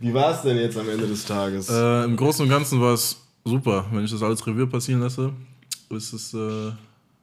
[0.00, 1.68] wie war es denn jetzt am Ende des Tages?
[1.68, 3.86] Äh, Im Großen und Ganzen war es super.
[3.92, 5.32] Wenn ich das alles Revue passieren lasse,
[5.90, 6.70] ist es, äh,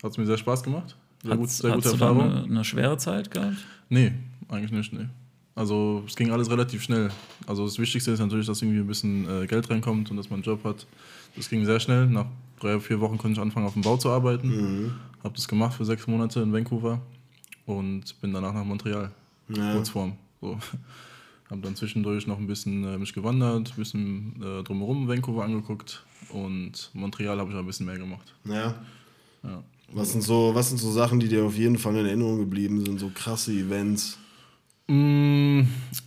[0.03, 0.95] hat es mir sehr Spaß gemacht.
[1.23, 2.31] Sehr, gut, Hast, sehr gute hast du Erfahrung.
[2.31, 3.57] eine, eine schwere Zeit gehabt?
[3.89, 4.13] Nee,
[4.47, 5.07] eigentlich nicht, nee.
[5.59, 7.09] Also es ging alles relativ schnell.
[7.45, 10.37] Also das Wichtigste ist natürlich, dass irgendwie ein bisschen äh, Geld reinkommt und dass man
[10.37, 10.87] einen Job hat.
[11.35, 12.07] Das ging sehr schnell.
[12.07, 12.27] Nach
[12.61, 14.95] drei, vier Wochen konnte ich anfangen, auf dem Bau zu arbeiten.
[15.21, 17.01] Habe das gemacht für sechs Monate in Vancouver
[17.65, 19.11] und bin danach nach Montreal.
[19.49, 19.73] Ja.
[19.73, 20.13] Kurzform.
[20.39, 20.57] So.
[21.49, 26.05] Habe dann zwischendurch noch ein bisschen äh, mich gewandert, ein bisschen äh, drumherum Vancouver angeguckt
[26.29, 28.33] und Montreal habe ich ein bisschen mehr gemacht.
[28.45, 28.75] ja.
[29.43, 29.63] Ja.
[29.91, 32.85] Was sind, so, was sind so Sachen, die dir auf jeden Fall in Erinnerung geblieben
[32.85, 32.99] sind?
[32.99, 34.19] So krasse Events.
[34.89, 35.61] Mm,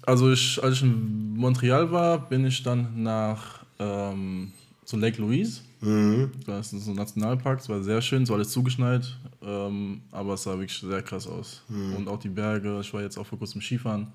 [0.04, 4.52] Also ich, als ich in Montreal war, bin ich dann nach ähm,
[4.84, 5.60] zu Lake Louise.
[5.80, 6.30] Mhm.
[6.46, 10.34] Das ist so ein Nationalpark, es war sehr schön, es war alles zugeschneit, ähm, aber
[10.34, 11.62] es sah wirklich sehr krass aus.
[11.96, 14.06] Und auch die Berge, ich war jetzt auch vor kurzem Skifahren,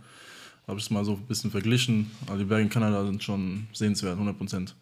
[0.67, 2.09] habe ich es mal so ein bisschen verglichen.
[2.27, 4.75] Also die Berge in Kanada sind schon sehenswert, 100 Prozent.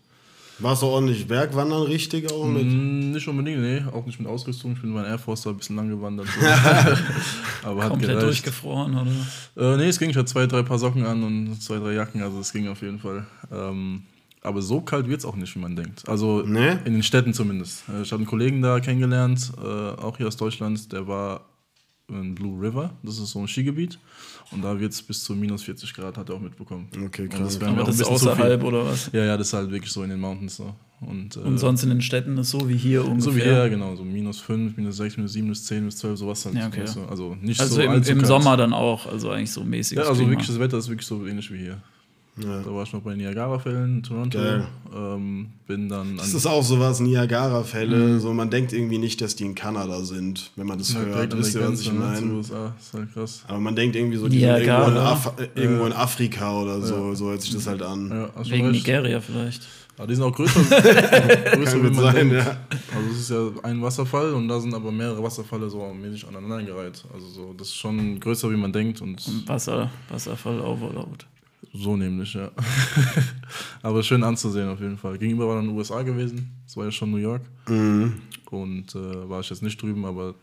[0.59, 2.65] Warst du ordentlich Bergwandern richtig auch mit?
[2.65, 4.71] Mm, Nicht unbedingt, nee, auch nicht mit Ausrüstung.
[4.73, 6.27] Ich bin bei Air Force da ein bisschen lang gewandert.
[6.27, 6.45] So.
[7.67, 8.25] aber hat Komplett gereicht.
[8.25, 8.95] durchgefroren,
[9.55, 9.73] oder?
[9.73, 10.09] Äh, nee, es ging.
[10.09, 12.81] Ich hatte zwei, drei Paar Socken an und zwei, drei Jacken, also es ging auf
[12.81, 13.25] jeden Fall.
[13.51, 14.03] Ähm,
[14.41, 16.07] aber so kalt wird es auch nicht, wie man denkt.
[16.07, 16.73] Also Nee?
[16.85, 17.83] in den Städten zumindest.
[17.89, 21.41] Äh, Ich habe einen Kollegen da kennengelernt, äh, auch hier aus Deutschland, der war
[22.09, 23.97] in Blue River, das ist so ein Skigebiet.
[24.51, 26.87] Und da wird es bis zu minus 40 Grad, hat er auch mitbekommen.
[27.05, 27.57] Okay, Und krass.
[27.59, 29.09] das Aber auch das ein ist außerhalb, oder was?
[29.11, 30.75] Ja, ja, das ist halt wirklich so in den Mountains so.
[31.01, 33.21] Und, äh, Und sonst in den Städten ist so wie hier ungefähr.
[33.21, 36.19] so wie hier, genau, so minus 5, minus 6, minus 7, minus 10, minus 12,
[36.19, 36.55] sowas halt.
[36.55, 36.85] Ja, okay.
[37.09, 38.25] Also nicht Also so im, im.
[38.25, 39.97] Sommer dann auch, also eigentlich so mäßig.
[39.97, 41.81] Ja, also wirklich, das Wetter ist wirklich so ähnlich wie hier.
[42.38, 42.62] Ja.
[42.62, 44.39] Da war ich noch bei Niagara-Fällen in Toronto.
[44.93, 48.19] Ähm, bin dann an Das ist auch sowas, Niagara-Fälle.
[48.19, 51.38] So, man denkt irgendwie nicht, dass die in Kanada sind, wenn man das ja, hört.
[51.38, 52.34] Wisst ihr, was ich ne, meine?
[52.34, 52.74] USA.
[52.76, 53.43] Das ist halt krass.
[53.48, 54.91] Aber man denkt irgendwie so, die sind irgendwo, Niagara.
[54.91, 57.15] in, Af äh, irgendwo in Afrika oder so.
[57.15, 58.10] So hört sich das halt an.
[58.10, 58.71] Ja, schon Wegen.
[58.71, 59.62] Nigeria vielleicht.
[59.98, 62.34] Aber die sind auch größer, größer wie man sein, denkt.
[62.34, 62.58] ja.
[62.93, 67.06] Also es ist ja ein Wasserfall und da sind aber mehrere Wasserfälle so mäßig aneinandergereiht.
[67.13, 71.26] Also so, das ist schon größer, wie man denkt und Wasser, Wasserfall, Overload.
[71.73, 72.51] So nämlich, ja.
[73.82, 75.17] aber schön anzusehen auf jeden Fall.
[75.17, 77.41] Gegenüber war dann USA gewesen, das war ja schon New York.
[77.67, 78.13] Mhm.
[78.51, 80.36] Und äh, war ich jetzt nicht drüben, aber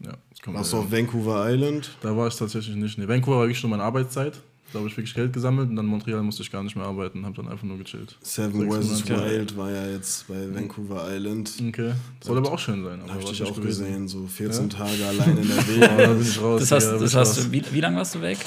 [0.00, 0.12] ja.
[0.30, 1.90] Das kommt Warst du auf Vancouver Island?
[2.02, 2.98] Da war ich tatsächlich nicht.
[2.98, 4.34] Nee, Vancouver war wirklich nur meine Arbeitszeit.
[4.72, 7.24] Da habe ich wirklich Geld gesammelt und dann Montreal musste ich gar nicht mehr arbeiten,
[7.24, 8.16] habe dann einfach nur gechillt.
[8.20, 8.66] Seven.
[8.66, 9.08] Monate.
[9.08, 11.52] Wild war ja jetzt bei Vancouver Island.
[11.68, 11.92] Okay.
[12.20, 13.00] Soll aber auch schön sein.
[13.00, 13.84] Aber Habe ich dich auch gewesen.
[13.86, 14.76] gesehen, so 14 Ja?
[14.76, 16.18] Tage allein in der Ja, da Welt.
[16.18, 16.60] bin ich raus.
[16.60, 18.38] Das hast, ja, das das hast du, wie, wie lange warst du weg?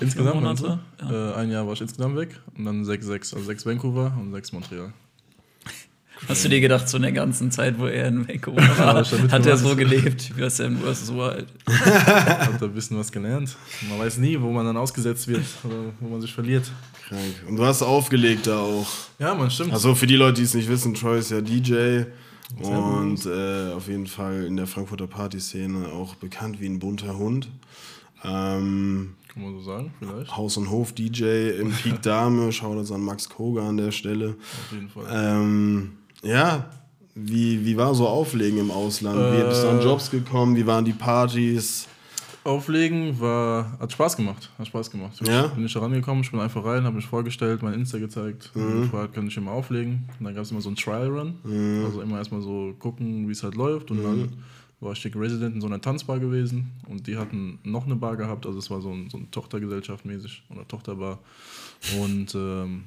[0.00, 0.80] Insgesamt Monate?
[1.00, 1.34] Monate?
[1.36, 3.32] Äh, ein Jahr war ich insgesamt weg und dann sechs, sechs.
[3.32, 4.92] Also sechs Vancouver und sechs Montreal.
[6.28, 9.46] Hast du dir gedacht, so in der ganzen Zeit, wo er in Vancouver war, hat
[9.46, 11.12] er so gelebt, wie Sam vs.
[11.12, 11.46] Wild?
[11.66, 13.56] Hab da ein bisschen was gelernt.
[13.88, 16.70] Man weiß nie, wo man dann ausgesetzt wird oder wo man sich verliert.
[17.08, 17.20] Krank.
[17.48, 18.86] Und du hast aufgelegt da auch.
[19.18, 19.72] Ja, man stimmt.
[19.72, 22.04] Also für die Leute, die es nicht wissen, Troy ist ja DJ
[22.60, 27.48] und äh, auf jeden Fall in der Frankfurter Partyszene auch bekannt wie ein bunter Hund.
[28.22, 30.36] Ähm, Kann man so sagen, vielleicht.
[30.36, 34.36] Haus- und Hof-DJ im Peak Dame, schaut uns an Max Koga an der Stelle.
[34.38, 35.04] Auf jeden Fall.
[35.10, 35.92] Ähm,
[36.22, 36.70] ja,
[37.16, 39.18] wie, wie war so Auflegen im Ausland?
[39.36, 40.56] Wie bist du an Äh, Jobs gekommen?
[40.56, 41.88] Wie waren die Partys?
[42.44, 44.50] Auflegen war, hat Spaß gemacht.
[44.58, 45.14] Hat Spaß gemacht.
[45.22, 45.46] Ich Ja?
[45.46, 48.82] bin nicht da rangekommen, ich bin einfach rein, habe mich vorgestellt, mein Insta gezeigt, Mhm.
[48.82, 50.06] gefragt, kann ich immer auflegen.
[50.18, 51.34] Und dann gab es immer so einen Trial Run.
[51.42, 51.84] Mhm.
[51.86, 53.90] Also immer erstmal so gucken, wie es halt läuft.
[53.90, 54.32] Und dann
[54.84, 58.16] war ich Dick Resident in so einer Tanzbar gewesen und die hatten noch eine Bar
[58.16, 61.18] gehabt, also es war so, ein, so eine Tochtergesellschaft mäßig oder Tochterbar.
[62.00, 62.84] Und ähm,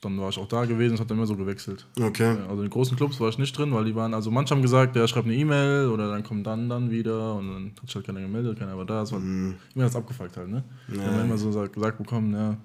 [0.00, 1.86] dann war ich auch da gewesen, es hat dann immer so gewechselt.
[2.00, 2.34] Okay.
[2.36, 4.62] Ja, Also in großen Clubs war ich nicht drin, weil die waren, also manche haben
[4.62, 7.96] gesagt, ja, schreib eine E-Mail oder dann kommt dann, dann wieder und dann hat sich
[7.96, 9.02] halt keiner gemeldet, keiner war da.
[9.02, 10.64] Es war immer das abgefuckt halt, ne?
[10.88, 12.56] Wir haben immer so gesagt, gesagt bekommen, ja,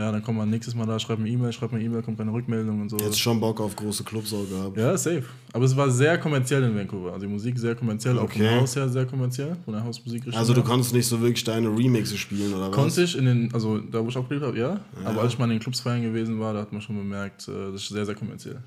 [0.00, 2.32] ja, dann kommt man nächstes Mal da, schreib eine E-Mail, schreib eine E-Mail, kommt keine
[2.32, 2.96] Rückmeldung und so.
[2.96, 4.76] Jetzt schon Bock auf große Clubs auch gehabt.
[4.76, 5.24] Ja, safe.
[5.52, 7.12] Aber es war sehr kommerziell in Vancouver.
[7.12, 8.48] Also die Musik sehr kommerziell, auch Okay.
[8.48, 10.22] vom Haus her sehr kommerziell, von der Hausmusik.
[10.32, 12.74] Also du konntest nicht so wirklich deine Remixe spielen oder was?
[12.76, 14.80] Konnte ich in den, also da wo ich aufgelegt habe, ja.
[15.04, 17.46] Aber als ich mal in den Clubs feiern gewesen war, da hat man schon bemerkt,
[17.48, 18.58] äh, das ist sehr, sehr kommerziell.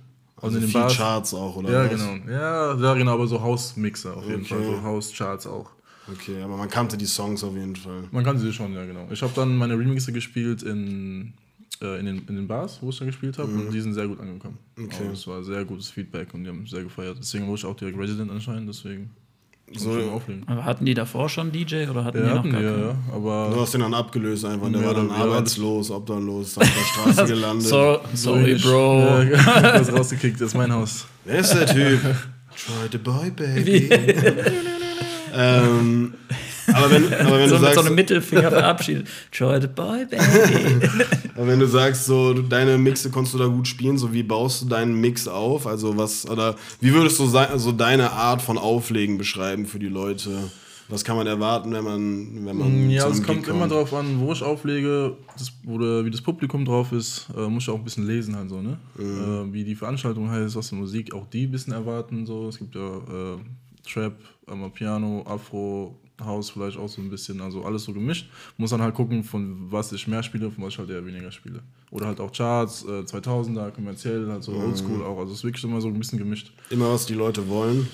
[0.41, 1.91] Also in den viel Bars- Charts auch, oder Ja, was?
[1.91, 2.31] genau.
[2.31, 4.55] Ja, ja, genau, aber so Hausmixer auf jeden Okay.
[4.55, 4.63] Fall.
[4.65, 5.69] So House-Charts auch.
[6.11, 8.03] Okay, aber man kannte die Songs auf jeden Fall.
[8.11, 9.07] Man kann sie schon, ja, genau.
[9.11, 11.33] Ich habe dann meine Remixe gespielt in,
[11.81, 14.07] äh, in, den, in den Bars, wo ich dann gespielt habe, und die sind sehr
[14.07, 14.57] gut angekommen.
[14.77, 14.87] Okay.
[14.99, 17.17] Also es war sehr gutes Feedback und die haben sehr gefeiert.
[17.19, 19.11] Deswegen wurde ich auch direkt Resident anscheinend, deswegen
[19.71, 20.43] So- so auflegen.
[20.47, 22.81] Aber hatten die davor schon DJ oder hatten Ja, die noch hatten gar wir, keinen?
[22.83, 24.69] ja, Du aber hast den dann abgelöst einfach.
[24.71, 27.67] Der Ja, war dann ja, arbeitslos, obdachlos, auf der Straße gelandet.
[27.67, 28.61] So, sorry, ähnlich.
[28.63, 29.23] Bro.
[29.61, 31.05] Das rausgekickt, das ist mein Haus.
[31.23, 32.01] Wer ist der Typ?
[32.01, 33.89] Try the boy, baby.
[35.35, 36.13] ähm,
[36.73, 39.07] aber wenn, aber wenn so du mit so sagst, einem Mittelfinger verabschiedet.
[39.31, 40.17] Try the boy, baby.
[41.35, 44.61] aber wenn du sagst, so deine Mixe konntest du da gut spielen, so wie baust
[44.61, 45.67] du deinen Mix auf?
[45.67, 50.51] Also was oder wie würdest du so deine Art von Auflegen beschreiben für die Leute?
[50.89, 53.93] Was kann man erwarten, wenn man wenn man Ja, zu es kommt Gig immer drauf
[53.93, 57.77] an, wo ich auflege, das, oder wie das Publikum drauf ist, äh, muss ich auch
[57.77, 58.77] ein bisschen lesen halt so, ne?
[58.97, 59.49] Mhm.
[59.49, 62.47] Äh, wie die Veranstaltung heißt, was für Musik, auch die ein bisschen erwarten, so.
[62.49, 63.37] Es gibt ja äh,
[63.83, 64.15] Trap,
[64.47, 68.29] einmal Piano, Afro, House vielleicht auch so ein bisschen, also alles so gemischt.
[68.57, 71.31] Muss dann halt gucken, von was ich mehr spiele, von was ich halt eher weniger
[71.31, 71.61] spiele.
[71.91, 74.67] Oder halt auch Charts, äh, 2000er, kommerziell, halt so Mhm.
[74.67, 76.51] Oldschool auch, also es ist wirklich immer so ein bisschen gemischt.
[76.69, 77.87] Immer was die Leute wollen,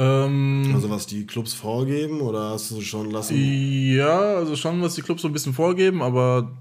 [0.00, 3.34] Ähm, also was die Clubs vorgeben oder hast du schon lassen?
[3.36, 6.52] Ja, also schon, was die Clubs so ein bisschen vorgeben, aber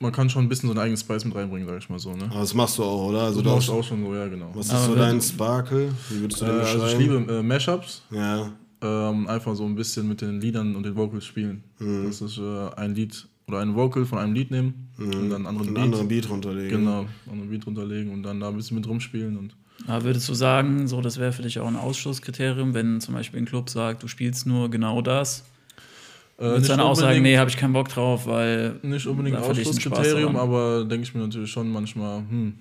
[0.00, 2.12] man kann schon ein bisschen so einen eigenen Spice mit reinbringen, sag ich mal so.
[2.14, 2.24] Ne?
[2.30, 3.22] Aber das machst du auch, oder?
[3.22, 4.50] Also du mach hast, ich auch schon so, ja, genau.
[4.54, 5.90] was ist Aber so dein Sparkle?
[6.10, 7.18] Wie würdest du Äh, den also ich beschreiben?
[7.26, 8.52] liebe äh, Mashups, ja.
[8.80, 11.64] ähm, einfach so ein bisschen mit den Liedern und den Vocals spielen.
[11.78, 12.06] Mhm.
[12.06, 15.46] Das ist äh, ein Lied oder ein Vocal von einem Lied nehmen und dann einen
[15.46, 15.84] anderen einen Beat.
[15.84, 16.78] anderen Beat runterlegen.
[16.80, 19.36] Genau, einen anderen Beat runterlegen und dann da ein bisschen mit rumspielen.
[19.38, 19.56] Und
[19.86, 23.40] Aber würdest du sagen, so das wäre für dich auch ein Ausschlusskriterium, wenn zum Beispiel
[23.40, 25.44] ein Club sagt, du spielst nur genau das?
[26.38, 29.06] Äh, Würdest du dann auch sagen, unbedingt- nee, habe ich keinen Bock drauf, weil Nicht
[29.06, 32.54] unbedingt da Spaß Ausschlusskriterium, aber denke ich mir natürlich schon manchmal, hm,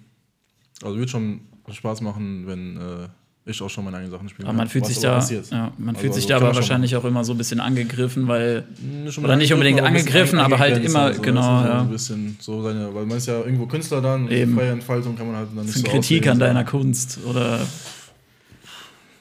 [0.83, 3.07] also wird schon Spaß machen, wenn äh,
[3.49, 4.47] ich auch schon meine eigenen Sachen spiele.
[4.47, 5.19] Aber man fühlt sich da,
[5.51, 8.65] ja, man fühlt sich da kann aber wahrscheinlich auch immer so ein bisschen angegriffen, weil
[9.05, 11.81] Nicht Oder nicht unbedingt ein angegriffen, aber halt immer, so, genau, so ja.
[11.81, 14.53] Ein bisschen so seine, weil man ist ja irgendwo Künstler dann, Eben.
[14.55, 17.19] freie Entfaltung kann man halt dann nicht das ist so eine Kritik an deiner Kunst
[17.25, 17.59] oder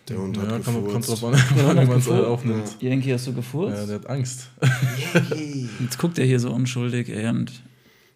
[0.09, 1.09] Der Hund Ja, hat kann, kommt gefurzt.
[1.23, 2.25] drauf an, wie man es gefurzt.
[2.27, 2.77] aufnimmt.
[2.81, 3.77] Yankee hast du gefurzt?
[3.77, 4.49] Ja, der hat Angst.
[5.81, 7.51] Jetzt guckt er hier so unschuldig ey, und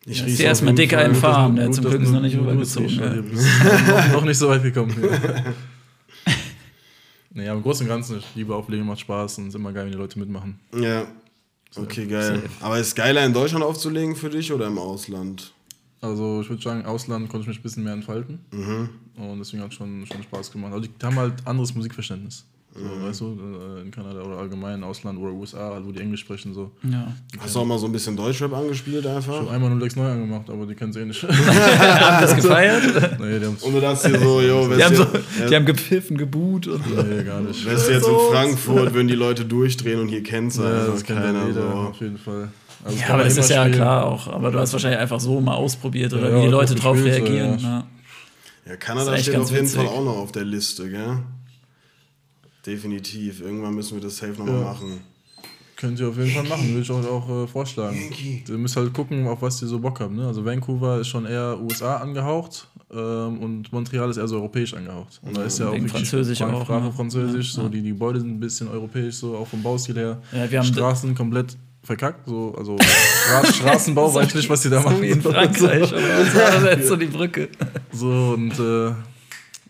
[0.07, 1.05] Ich Ja, riech's zieh erstmal auf jeden dick Fall.
[1.07, 2.88] einen fahren, der zum Glück ist noch nicht rübergezogen.
[2.88, 2.96] es
[3.88, 4.09] ja.
[4.12, 4.94] noch- nicht so weit gekommen.
[5.03, 5.44] Ja.
[7.35, 9.85] nee, aber im Großen und Ganzen, liebe Auflegen, macht Spaß und es ist immer geil,
[9.87, 10.59] wenn die Leute mitmachen.
[10.79, 11.05] Ja.
[11.76, 12.42] Okay, geil.
[12.61, 15.53] Aber ist geiler in Deutschland aufzulegen für dich oder im Ausland?
[16.02, 18.38] Also ich würde sagen, Ausland konnte ich mich ein bisschen mehr entfalten.
[19.16, 20.72] Und deswegen hat es schon, schon Spaß gemacht.
[20.72, 22.44] Also die haben halt anderes Musikverständnis.
[22.72, 23.36] So, Weißt du,
[23.78, 26.70] äh, in Kanada oder allgemein im Ausland oder USA, halt, wo die Englisch sprechen, so.
[26.88, 27.12] Ja.
[27.40, 29.38] Hast du auch mal so ein bisschen Deutschrap angespielt Ich einfach?
[29.40, 31.20] habe einmal 06 neu angemacht, aber die kennen es eh nicht.
[31.28, 33.18] Haben das gefeiert?
[33.20, 35.66] nee, die haben's, Und du dachtest dir so, yo, Die haben, du so, die haben
[35.66, 37.02] gepfiffen, geboot und so.
[37.02, 37.66] nee, gar nicht.
[37.66, 41.02] wärst du jetzt in Frankfurt, würden die Leute durchdrehen und hier kennt's Ja, einfach das
[41.02, 41.46] kennt ja keiner.
[41.48, 41.76] jeder, So.
[41.76, 42.48] auf jeden Fall.
[42.84, 43.74] Also Ja, aber das ist ja spielen.
[43.76, 44.26] klar auch.
[44.28, 46.96] Aber du hast wahrscheinlich einfach so mal ausprobiert oder Ja, wie die ja, Leute drauf
[46.96, 47.58] reagieren.
[47.58, 47.68] ja.
[47.68, 47.86] Ja.
[48.66, 49.76] Ja, Kanada steht auf jeden witzig.
[49.78, 51.18] Fall auch noch auf der Liste, gell?
[52.66, 53.40] Definitiv.
[53.40, 54.60] Irgendwann müssen wir das safe nochmal Ja.
[54.64, 55.00] machen.
[55.76, 57.98] Könnt ihr auf jeden Fall machen, würde ich euch auch äh, vorschlagen.
[58.46, 60.12] Ihr müsst halt gucken, auf was ihr so Bock habt.
[60.12, 60.26] Ne?
[60.26, 65.18] Also Vancouver ist schon eher USA angehaucht ähm, und Montreal ist eher so europäisch angehaucht.
[65.22, 66.92] Und da ist ja auch Französisch Frank- auch, Sprache ne?
[66.92, 70.20] Französisch, Ja, so die, die Gebäude sind ein bisschen europäisch, so auch vom Baustil her.
[70.32, 74.70] Ja, wir haben- Straßen komplett verkackt, so, also Stra Straßenbau weiß ich nicht, was die
[74.70, 74.96] da machen.
[74.96, 75.92] So wie in Frankreich.
[75.92, 76.38] Oder so.
[76.38, 77.48] Da ist so die Brücke.
[77.92, 78.92] So und äh,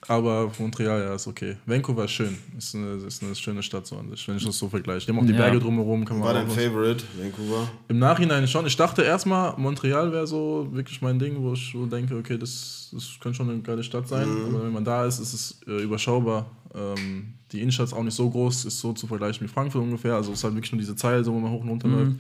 [0.09, 1.57] aber Montreal, ja, ist okay.
[1.66, 2.37] Vancouver ist schön.
[2.59, 5.07] Ist eine, ist eine schöne Stadt so an sich, wenn ich das so vergleiche.
[5.07, 5.38] Die haben auch die Ja.
[5.38, 6.05] Berge drumherum.
[6.05, 7.70] Kann man War dein was- Favorite, Vancouver?
[7.87, 8.66] Im Nachhinein schon.
[8.66, 12.88] Ich dachte erstmal, Montreal wäre so wirklich mein Ding, wo ich so denke, okay, das,
[12.92, 14.27] das könnte schon eine geile Stadt sein.
[14.49, 16.46] Aber wenn man da ist, ist es äh, überschaubar.
[16.75, 20.15] Ähm, die Innenstadt ist auch nicht so groß, ist so zu vergleichen wie Frankfurt ungefähr.
[20.15, 22.13] Also es ist halt wirklich nur diese Zeile, so, wo man hoch und runter läuft.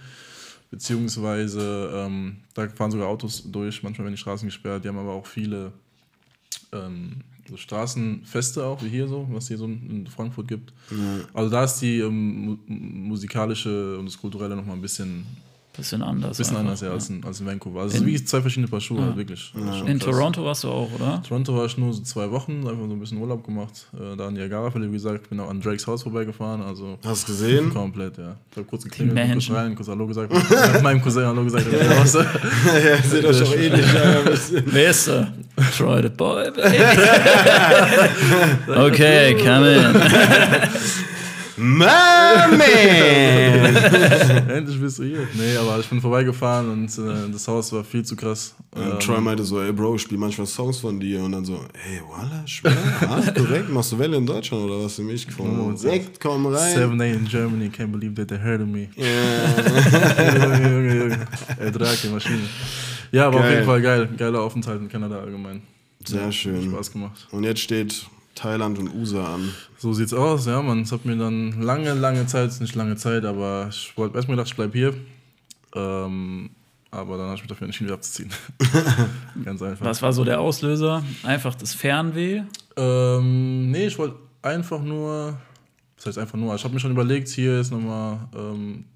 [0.70, 4.84] Beziehungsweise, ähm, da fahren sogar Autos durch, manchmal werden die Straßen gesperrt.
[4.84, 5.72] Die haben aber auch viele
[6.72, 10.72] ähm, so Straßenfeste auch, wie hier so, was hier so in Frankfurt gibt.
[11.34, 15.26] Also da ist die ähm, mu musikalische und das Kulturelle nochmal ein bisschen
[15.80, 16.36] Bisschen anders.
[16.36, 17.80] Bisschen einfach, anders, ja, als in, als in Vancouver.
[17.80, 19.40] Also es ist wie zwei verschiedene Paar Schuhe, halt, wirklich.
[19.40, 20.10] Ist schon In krass.
[20.10, 21.22] Toronto warst du auch, oder?
[21.26, 23.86] Toronto war ich nur so zwei Wochen, einfach so ein bisschen Urlaub gemacht.
[23.94, 26.60] Äh, da in Niagara-Fälle, wie gesagt, bin auch an Drakes Haus vorbeigefahren.
[26.62, 27.70] Also Hast du gesehen?
[27.72, 28.36] komplett, ja.
[28.50, 30.32] Ich habe kurz geklingelt, bin kurz rein, kurz Hallo gesagt.
[30.32, 31.66] Ich hab meinem Cousin Hallo gesagt.
[31.66, 32.14] raus.
[32.14, 33.86] ja, seht euch auch ähnlich.
[33.94, 34.62] Ja.
[34.66, 35.32] Wer ist da?
[35.76, 36.76] Troy the Boy, baby.
[38.80, 40.00] okay, come in.
[41.60, 43.76] My man!
[44.48, 45.28] Endlich bist du hier.
[45.34, 48.54] Nee, aber ich bin vorbeigefahren und äh, das Haus war viel zu krass.
[48.74, 51.44] Und Ähm, Troy meinte so, ey Bro, ich spiel manchmal Songs von dir und dann
[51.44, 55.26] so, ey, Walla, schwer, ah, korrekt, machst du Welle in Deutschland oder was für mich
[55.26, 55.60] gefunden?
[55.60, 56.74] Oh, Direkt, komm rein.
[56.74, 58.88] Seven A in Germany, can't believe that they heard of me.
[58.96, 59.06] Ja.
[60.32, 61.18] Junge, Junge, Junge.
[61.58, 62.38] Ey, Drake, Maschine.
[63.12, 63.52] Ja, aber auf Geil.
[63.54, 64.08] jeden Fall geil.
[64.16, 65.62] Geiler Aufenthalt in Kanada allgemein.
[66.06, 66.70] Sehr Hat schön.
[66.70, 67.28] Spaß gemacht.
[67.32, 68.06] Und jetzt steht
[68.40, 69.52] Thailand und USA an.
[69.76, 70.80] So sieht's aus, ja, man.
[70.82, 74.50] Es hat mir dann lange, lange Zeit, nicht lange Zeit, aber ich wollte erstmal gedacht,
[74.50, 74.94] ich bleib hier.
[75.74, 76.50] Ähm,
[76.90, 78.30] aber dann habe ich mich dafür entschieden, wieder abzuziehen.
[79.44, 79.84] Ganz einfach.
[79.84, 81.04] Was war so der Auslöser?
[81.22, 82.42] Einfach das Fernweh?
[82.76, 85.38] Ähm, nee, ich wollte einfach nur,
[85.96, 88.86] das heißt einfach nur, ich habe mir schon überlegt, hier jetzt nochmal ähm,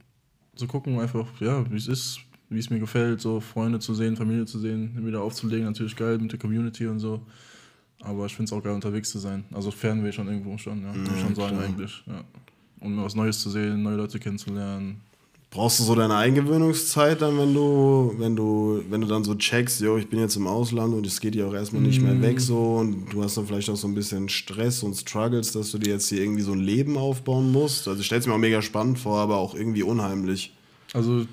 [0.56, 4.16] zu gucken, einfach, ja, wie es ist, wie es mir gefällt, so Freunde zu sehen,
[4.16, 7.20] Familie zu sehen, wieder aufzulegen, natürlich geil mit der Community und so.
[8.04, 9.44] Aber ich finde es auch geil, unterwegs zu sein.
[9.52, 10.92] Also Fernweh schon irgendwo schon, ja.
[10.92, 12.22] Ich schon sagen, eigentlich, ja.
[12.86, 15.00] Mal was Neues zu sehen, neue Leute kennenzulernen.
[15.54, 19.80] Brauchst du so deine Eingewöhnungszeit dann, wenn du, wenn du, wenn du dann so checkst,
[19.80, 22.40] yo, ich bin jetzt im Ausland und es geht ja auch erstmal nicht mehr weg
[22.40, 25.78] so und du hast dann vielleicht auch so ein bisschen Stress und Struggles, dass du
[25.78, 27.86] dir jetzt hier irgendwie so ein Leben aufbauen musst.
[27.86, 30.52] Also ich stell's mir auch mega spannend vor, aber auch irgendwie unheimlich.
[30.92, 31.24] Also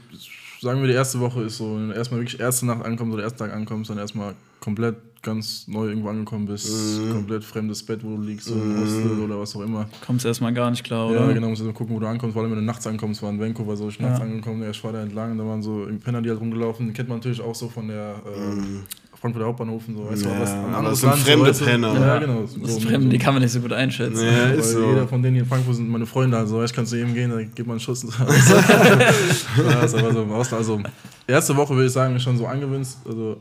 [0.61, 3.23] sagen wir, die erste Woche ist so, wenn du erstmal wirklich erste Nacht ankommst oder
[3.23, 8.15] ersten Tag ankommst, dann erstmal komplett ganz neu irgendwo angekommen bist, komplett fremdes Bett, wo
[8.17, 9.87] du liegst, so Hostel oder was auch immer.
[10.05, 11.33] Kommst erstmal gar nicht klar, Ja, oder?
[11.33, 13.39] genau, musst du gucken, wo du ankommst, vor allem wenn du nachts ankommst, war in
[13.39, 16.29] Vancouver so, ich nachts angekommen, ja, ich war da entlang, da waren so Penner, die
[16.29, 18.83] halt rumgelaufen, die kennt man natürlich auch so von der ähm,
[19.19, 21.65] Frankfurter Hauptbahnhof und so, weißt du, Ja, was ein anderes das sind Land, fremde du?
[21.65, 21.93] Penner.
[22.07, 22.41] Ja, genau.
[22.41, 23.23] Das so, ist Fremden, die so.
[23.23, 24.25] kann man nicht so gut einschätzen.
[24.25, 24.83] Ja, Weil ist so.
[24.89, 27.29] jeder von denen hier in Frankfurt sind meine Freunde, also weißt, kannst du eben gehen,
[27.29, 28.03] da gibt man einen Schuss.
[28.17, 30.61] ja, ist aber so im Ausland.
[30.61, 30.81] Also,
[31.27, 33.37] erste Woche würde ich sagen, ist schon so angewöhnt, also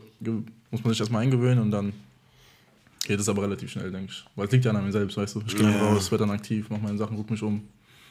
[0.71, 1.93] muss man sich erstmal eingewöhnen und dann
[3.07, 4.25] geht es aber relativ schnell, denke ich.
[4.37, 5.43] Weil es liegt ja an einem selbst, weißt du.
[5.47, 5.79] Ich gehe Ja.
[5.89, 7.63] raus, werde dann aktiv, mache meine Sachen, guck mich um.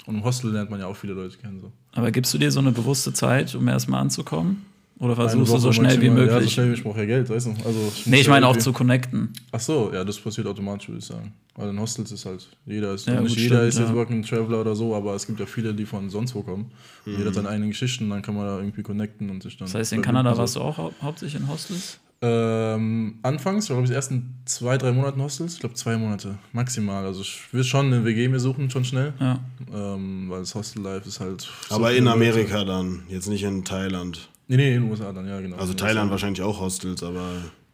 [0.06, 1.60] Und im Hostel lernt man ja auch viele Leute kennen.
[1.62, 1.72] So.
[1.94, 4.66] Aber gibst du dir so eine bewusste Zeit, um erstmal anzukommen?
[4.98, 6.20] Oder versuchst du so schnell wie maximal.
[6.20, 6.54] Ja, so möglich?
[6.54, 7.52] schnell wie ich brauche ja Geld, weißt du.
[7.64, 9.30] Also, ich nee, ich meine auch irgendwie- zu connecten.
[9.52, 11.32] Ach so, ja, das passiert automatisch, würde ich sagen.
[11.56, 13.96] Weil in Hostels ist halt, jeder ist, Ja, nicht jeder stimmt, ist jetzt ja.
[13.96, 16.72] Working Traveler oder so, aber es gibt ja viele, die von sonst wo kommen.
[17.06, 19.68] Und Jeder hat seine eigenen Geschichten, dann kann man da irgendwie connecten und sich dann.
[19.68, 22.00] Das heißt, in Kanada warst du auch hau hauptsächlich in Hostels?
[22.22, 25.54] Ähm, anfangs, glaube ich, die ersten zwei, drei Monate in Hostels.
[25.54, 27.06] Ich glaube, zwei Monate maximal.
[27.06, 29.14] Also, ich will schon eine WG mir suchen, schon schnell.
[29.20, 29.40] Ja.
[29.74, 31.42] Ähm, weil das Hostel-Life ist halt.
[31.70, 32.16] so Aber in Leute.
[32.16, 34.28] Amerika dann, jetzt nicht in Thailand.
[34.50, 35.56] Nee, nee, in den USA dann, ja, genau.
[35.58, 36.12] Also Thailand USA.
[36.12, 37.22] wahrscheinlich auch Hostels, aber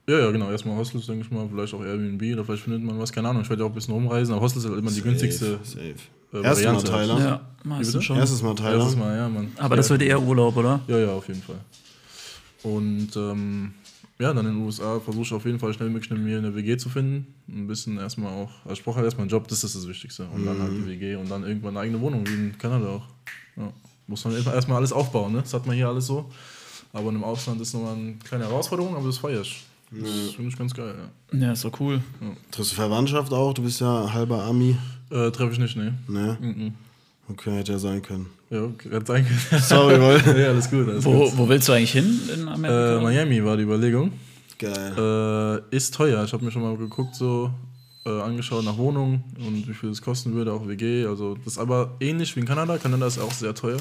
[0.08, 0.52] Ja, ja, genau.
[0.52, 1.48] Erstmal Hostels, denke ich mal.
[1.52, 3.12] Vielleicht auch Airbnb oder vielleicht findet man was.
[3.12, 3.42] Keine Ahnung.
[3.42, 4.34] Ich werde ja auch ein bisschen rumreisen.
[4.36, 5.60] Aber Hostels ist halt immer die günstigste.
[5.64, 5.82] Safe.
[5.82, 5.94] äh,
[6.44, 6.84] Erstes Mal Variante.
[6.92, 7.20] Thailand.
[7.22, 8.18] Ja, meistens schon.
[8.18, 8.82] Erstes Mal Thailand.
[8.82, 9.52] Erstes Mal, ja, Mann.
[9.58, 9.92] Aber das ja.
[9.94, 10.82] wird eher Urlaub, oder?
[10.88, 11.56] Ja, ja, auf jeden Fall.
[12.62, 13.74] Und ähm,
[14.20, 16.90] ja, dann in den USA versuche ich auf jeden Fall schnell mir eine WG zu
[16.90, 17.34] finden.
[17.50, 20.26] Ein bisschen erstmal auch, also ich brauche halt erstmal einen Job, das ist das Wichtigste.
[20.34, 23.08] Und dann halt die WG und dann irgendwann eine eigene Wohnung, wie in Kanada auch.
[23.58, 23.74] Ja.
[24.08, 25.42] Muss man erstmal alles aufbauen, ne?
[25.42, 26.30] Das hat man hier alles so.
[26.94, 29.66] Aber im Ausland ist nochmal eine kleine Herausforderung, aber das feiere ich.
[29.92, 30.96] Das finde ich ganz geil,
[31.34, 31.40] ja.
[31.40, 32.02] Ja, ist doch cool.
[32.52, 33.54] Triffst du Verwandtschaft auch?
[33.54, 34.78] Du bist ja halber Ami.
[35.10, 35.94] Äh, Treffe ich nicht, ne?
[36.08, 36.38] Ne?
[36.40, 36.74] Mhm.
[37.28, 38.28] Okay, hätte ja sein können.
[38.50, 39.40] Ja, okay, ganz eigentlich.
[39.64, 40.22] Sorry, Woll.
[40.40, 40.88] ja, alles gut.
[40.88, 41.38] Alles Wo, gut.
[41.38, 42.98] wo willst du eigentlich hin in Amerika?
[42.98, 44.12] Äh, Miami war die Überlegung.
[44.60, 45.64] Geil.
[45.72, 46.24] Äh, ist teuer.
[46.24, 47.52] Ich habe mir schon mal geguckt, so
[48.06, 51.06] äh, angeschaut nach Wohnung und wie viel es kosten würde, auch WG.
[51.08, 52.78] Also das ist aber ähnlich wie in Kanada.
[52.78, 53.78] Kanada ist auch sehr teuer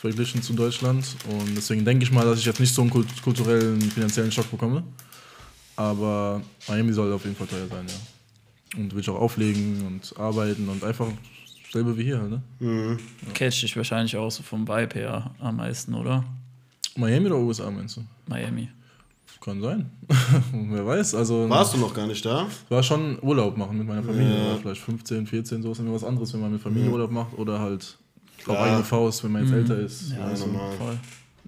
[0.00, 1.04] verglichen zu Deutschland.
[1.28, 4.50] Und deswegen denke ich mal, dass ich jetzt nicht so einen kult kulturellen, finanziellen Schock
[4.50, 4.82] bekomme.
[5.76, 8.80] Aber Miami soll auf jeden Fall teuer sein, ja.
[8.80, 11.08] Und will ich auch auflegen und arbeiten und einfach
[11.72, 12.30] selber wie hier, halt,
[12.60, 12.98] ne?
[13.34, 16.24] Catch dich wahrscheinlich auch so vom Vibe her am meisten, oder?
[16.96, 18.02] Miami oder USA meinst du?
[18.26, 18.68] Miami.
[19.40, 19.90] Kann sein.
[20.52, 21.14] Wer weiß.
[21.14, 22.46] Also Warst du noch gar nicht da?
[22.68, 24.36] war schon Urlaub machen mit meiner Familie.
[24.36, 24.50] Ja.
[24.50, 27.38] War vielleicht 15, 14, so ist immer was anderes, wenn man mit Familie Urlaub macht
[27.38, 27.96] oder halt
[28.46, 30.12] auf eigene Faust, wenn man jetzt älter ist.
[30.12, 30.76] Ja, also, normal.
[30.76, 30.98] voll.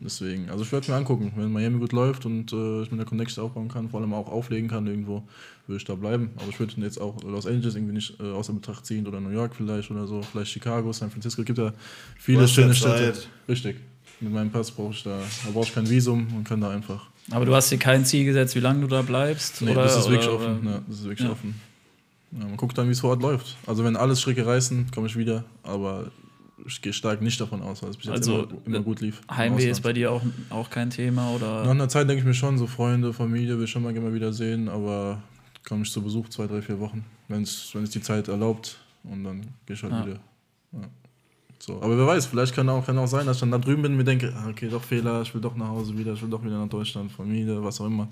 [0.04, 0.50] Deswegen.
[0.50, 3.44] Also ich werde mir angucken, wenn Miami gut läuft und äh, ich mit der Connection
[3.44, 5.22] aufbauen kann, vor allem auch auflegen kann irgendwo,
[5.66, 6.30] würde ich da bleiben.
[6.36, 9.30] Aber ich würde jetzt auch Los Angeles irgendwie nicht äh, außer Betracht ziehen oder New
[9.30, 11.42] York vielleicht oder so, vielleicht Chicago, San Francisco.
[11.42, 11.72] Es gibt ja
[12.18, 13.12] viele schöne Städte.
[13.12, 13.28] Zeit.
[13.48, 13.76] Richtig.
[14.20, 17.06] Mit meinem Pass brauche ich da, da brauche ich kein Visum und kann da einfach.
[17.30, 19.62] Aber du hast dir kein Ziel gesetzt, wie lange du da bleibst?
[19.62, 20.60] Nee, oder, das ist wirklich oder, offen.
[20.60, 20.70] Oder?
[20.70, 21.32] Ja, das ist wirklich Ja.
[21.32, 21.54] offen.
[22.32, 23.56] Ja, man guckt dann, wie es vor Ort läuft.
[23.66, 25.44] Also wenn alles Stricke reißen, komme ich wieder.
[25.62, 26.10] Aber
[26.66, 29.20] ich gehe stark nicht davon aus, weil es bis jetzt Also, immer, immer gut lief.
[29.28, 31.62] im Heimweh ist bei dir auch, auch kein Thema, oder?
[31.64, 34.08] Nach einer Zeit denke ich mir schon, so Freunde, Familie will ich schon mal gerne
[34.08, 35.22] mal wieder sehen, aber
[35.66, 38.78] komme ich zu Besuch zwei, drei, vier Wochen, wenn es wenn es die Zeit erlaubt.
[39.04, 40.06] Und dann gehe ich halt Ja.
[40.06, 40.20] wieder.
[40.72, 40.80] Ja.
[41.58, 41.76] So.
[41.80, 43.92] Aber wer weiß, vielleicht kann auch, kann auch sein, dass ich dann da drüben bin
[43.92, 46.28] und mir denke, ah, okay, doch Fehler, ich will doch nach Hause wieder, ich will
[46.30, 48.08] doch wieder nach Deutschland, Familie, was auch immer.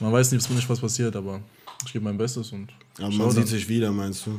[0.00, 1.40] Man weiß nicht, nicht was passiert, aber
[1.86, 3.30] ich gebe mein Bestes und Aber man dann.
[3.30, 4.38] sieht sich wieder, meinst du?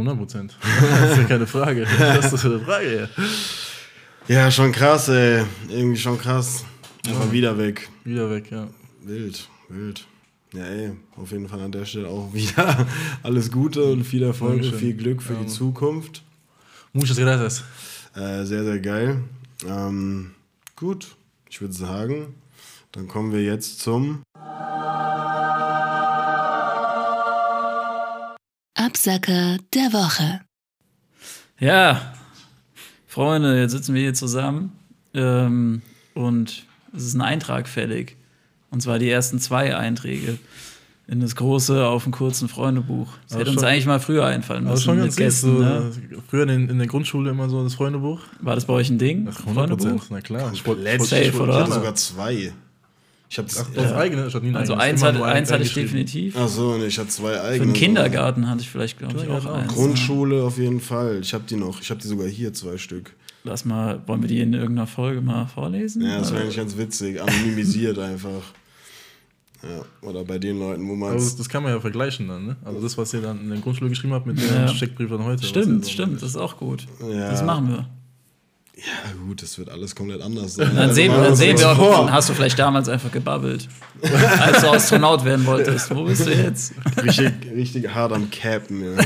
[0.00, 0.56] 100 Prozent.
[0.90, 1.86] das ist ja keine Frage.
[1.98, 3.08] Das ist eine Frage.
[3.18, 3.24] Ja.
[4.28, 5.44] Ja, schon krass, ey.
[5.68, 6.64] Irgendwie schon krass.
[7.06, 7.88] Einfach wieder weg.
[8.04, 8.68] Wieder weg, ja.
[9.02, 10.06] Wild, wild.
[10.52, 12.86] Ja, ey, auf jeden Fall an der Stelle auch wieder
[13.22, 14.78] alles Gute und viel Erfolg und Dankeschön.
[14.78, 15.46] viel Glück für Ja, die.
[15.46, 16.22] Zukunft.
[16.92, 17.64] Muchas gracias.
[18.14, 19.22] Äh, sehr, sehr geil.
[19.66, 20.32] Ähm,
[20.76, 21.06] gut,
[21.48, 22.34] ich würde sagen,
[22.92, 24.22] dann kommen wir jetzt zum.
[28.94, 30.40] Absacker der Woche.
[31.60, 32.12] Ja,
[33.06, 34.72] Freunde, jetzt sitzen wir hier zusammen
[35.14, 35.82] ähm,
[36.14, 38.16] und es ist ein Eintrag fällig.
[38.72, 40.38] Und zwar die ersten zwei Einträge
[41.06, 43.12] in das große, auf dem kurzen Freundebuch.
[43.28, 44.82] Das Aber hätte uns schon- eigentlich mal früher einfallen müssen.
[44.82, 45.14] schon ganz.
[45.14, 45.92] Gästen, So, ne?
[46.28, 48.20] Früher in, in der Grundschule immer so das Freundebuch.
[48.40, 49.28] War das bei euch ein Ding?
[49.30, 50.02] Ach, 100 Prozent.
[50.10, 50.50] Na klar.
[50.52, 51.52] Ich wollte Let's safe, ich oder?
[51.52, 52.52] Ich hatte sogar zwei.
[53.32, 54.26] Ich habe das eigene.
[54.26, 56.34] Ich hatte nie ein Also eins, hatte, eins hatte ich definitiv.
[56.36, 57.66] Ach so, nee, ich hatte zwei Für eigene.
[57.72, 59.54] den Kindergarten hatte ich vielleicht, glaube ich, auch auch.
[59.54, 59.72] eins.
[59.72, 61.20] Grundschule auf jeden Fall.
[61.22, 61.80] Ich habe die noch.
[61.80, 63.14] Ich habe die sogar hier, zwei Stück.
[63.44, 66.02] Lass mal, wollen wir die in irgendeiner Folge mal vorlesen?
[66.02, 67.22] Ja, das wäre eigentlich ganz witzig.
[67.22, 68.42] Anonymisiert einfach.
[69.62, 72.56] Ja, oder bei den Leuten, wo man Aber das, kann man ja vergleichen dann, ne?
[72.64, 74.66] Also das, was ihr dann in der Grundschule geschrieben habt mit Ja.
[74.66, 75.44] dem Steckbrief von heute.
[75.44, 76.86] Stimmt, stimmt, das ist auch gut.
[77.00, 77.30] Ja.
[77.30, 77.86] Das machen wir.
[78.76, 80.74] Ja, gut, das wird alles komplett anders sein.
[80.74, 82.04] Dann sehen, wir- machen dann sehen wir, vor.
[82.04, 83.68] ob, hast du vielleicht damals einfach gebabbelt,
[84.40, 85.94] als du Astronaut werden wolltest.
[85.94, 86.72] Wo bist du jetzt?
[87.02, 88.82] Richtig, richtig hart am Capen.
[88.82, 89.02] Ja,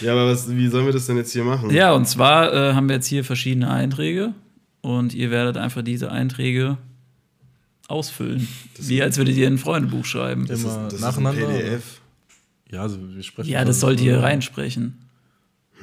[0.00, 1.70] ja aber was, wie sollen wir das denn jetzt hier machen?
[1.70, 4.32] Ja, und zwar äh, haben wir jetzt hier verschiedene Einträge
[4.80, 6.78] und ihr werdet einfach diese Einträge
[7.88, 8.46] ausfüllen.
[8.78, 10.46] Wie als würdet ihr ein Freundebuch schreiben.
[10.46, 12.00] das ist, immer das nacheinander, Ist ein PDF.
[12.70, 13.50] Ja, also wir sprechen.
[13.50, 14.98] Ja, das sollt ihr reinsprechen.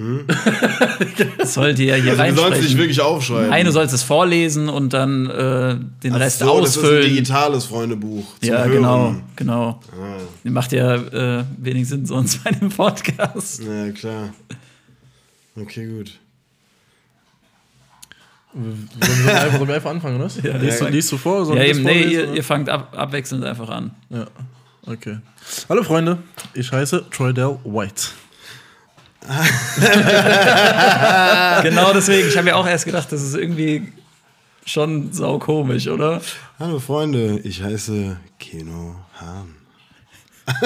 [1.37, 3.49] Das sollt ihr hier Also wir sollen es nicht wirklich aufschreiben.
[3.49, 6.83] Nein, du sollst es vorlesen und dann äh, den Ach Rest so, Das ist ein
[6.83, 7.03] ausfüllen.
[7.09, 8.25] digitales Freundebuch.
[8.39, 8.71] Zum ja, Hören.
[8.71, 9.79] genau, genau.
[9.93, 13.61] Ah, Macht ja äh, wenig Sinn sonst bei einem Podcast.
[13.63, 14.29] ja, klar.
[15.55, 16.11] Okay, gut.
[18.53, 18.89] Sollen
[19.25, 20.29] wir einfach, einfach anfangen, oder?
[20.43, 20.57] Ja.
[20.57, 21.55] liest, du, liest du vor?
[21.55, 23.91] Ja, eben, nee, ihr, ihr fangt ab, abwechselnd einfach an.
[24.09, 24.27] Ja,
[24.85, 25.19] okay.
[25.69, 26.17] Hallo Freunde,
[26.53, 28.09] ich heiße Troy Dell White.
[31.63, 33.91] genau deswegen, ich habe ja auch erst gedacht, das ist irgendwie
[34.65, 36.21] schon saukomisch, oder?
[36.57, 39.53] Hallo Freunde, ich heiße Keno Hahn.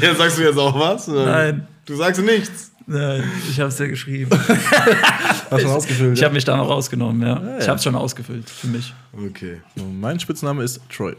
[0.00, 1.08] ja, sagst du jetzt auch was?
[1.08, 1.66] Nein.
[1.86, 2.70] Du sagst nichts.
[2.86, 4.30] Nein, ich habe es ja geschrieben.
[4.48, 6.14] Hast du schon ausgefüllt?
[6.14, 6.24] Ich ja?
[6.26, 7.40] habe mich da noch rausgenommen, ja.
[7.40, 7.58] ja.
[7.58, 8.92] Ich habe es schon ausgefüllt für mich.
[9.12, 9.60] Okay.
[9.76, 11.14] Mein Spitzname ist Troy.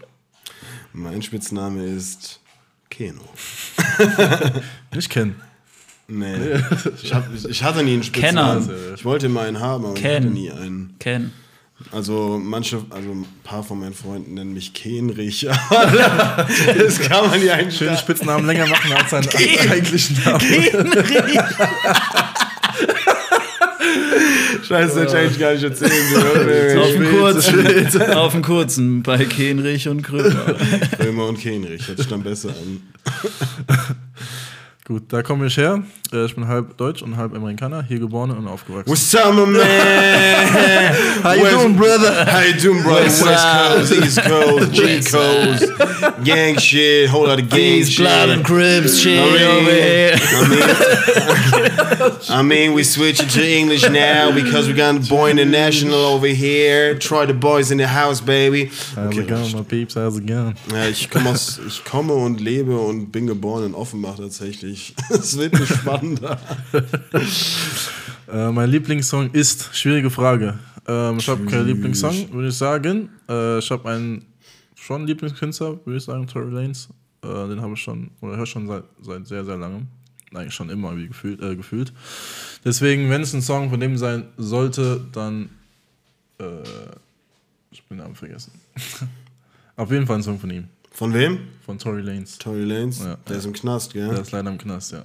[0.93, 2.41] Mein Spitzname ist
[2.89, 3.21] Keno.
[4.93, 5.35] Nicht kennen.
[6.07, 6.35] Nee.
[7.01, 8.67] Ich, hab, ich hatte nie einen Spitznamen.
[8.67, 8.93] Kenner.
[8.95, 10.23] Ich wollte immer einen haben, aber ich Ken.
[10.23, 10.95] hatte nie einen.
[10.99, 11.33] Ken.
[11.91, 15.41] Also manche, also ein paar von meinen Freunden nennen mich Kenrich.
[16.77, 19.27] das kann man ja eigentlich Schönen Spitznamen länger machen als seinen
[19.69, 20.41] eigentlichen Namen.
[24.67, 29.87] Scheiße, hätte ich eigentlich gar nicht erzählen Auf dem kurzen, auf dem kurzen bei Kenrich
[29.87, 30.55] und Krömer.
[31.03, 32.81] Römer und Kenrich, hört sich dann besser an.
[34.87, 35.81] Gut, da komme ich her.
[36.13, 38.87] Äh, Ich bin halb Deutsch und halb Amerikaner, hier geboren und aufgewachsen.
[38.87, 39.55] What's up, man?
[41.23, 42.25] How you West- doing, brother?
[42.31, 43.05] How you doing, brother?
[43.05, 43.45] West West.
[43.47, 48.05] Coast, East Coast, G Coast, gang shit, whole lot of gang These shit.
[48.05, 50.15] blood and cribs shit I over here.
[50.49, 56.27] mean, I mean, we switching to English now because we got the boy international over
[56.27, 56.93] here.
[56.99, 58.69] Troy the boys in the house, baby.
[58.95, 59.95] How's it going, my peeps?
[59.95, 60.53] How's it going?
[60.71, 64.74] Ja, ich komme aus, ich komme und lebe und bin geboren in Offenbach tatsächlich.
[65.09, 66.39] Es wird nicht spannender.
[68.27, 70.57] Äh, mein Lieblingssong ist, schwierige Frage.
[70.87, 73.09] Ähm, ich habe keinen Lieblingssong, würde ich sagen.
[73.29, 74.25] Äh, ich habe einen
[74.75, 76.89] schon Lieblingskünstler, würde ich sagen, Tory Lanez.
[77.23, 79.87] Äh, den habe ich schon, oder höre schon seit, seit sehr, sehr langem.
[80.33, 81.93] Eigentlich schon immer wie gefühlt, äh, gefühlt.
[82.63, 85.49] Deswegen, wenn es ein Song von dem sein sollte, dann.
[86.39, 86.61] Äh,
[87.71, 88.51] ich bin den Namen vergessen.
[89.75, 91.39] Auf jeden Fall ein Song von ihm, Von wem?
[91.65, 92.37] von Tory Lanez.
[92.37, 92.99] Tory Lanez.
[92.99, 93.17] Ja.
[93.27, 94.07] Der ist im Knast, gell?
[94.07, 95.03] Der ist leider im Knast, ja.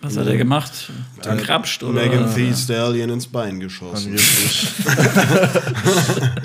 [0.00, 0.92] Was hat er gemacht?
[1.22, 2.02] Gekrapscht oder?
[2.02, 4.12] Megan Thee Stallion ins Bein geschossen.
[4.12, 4.72] Angeblich.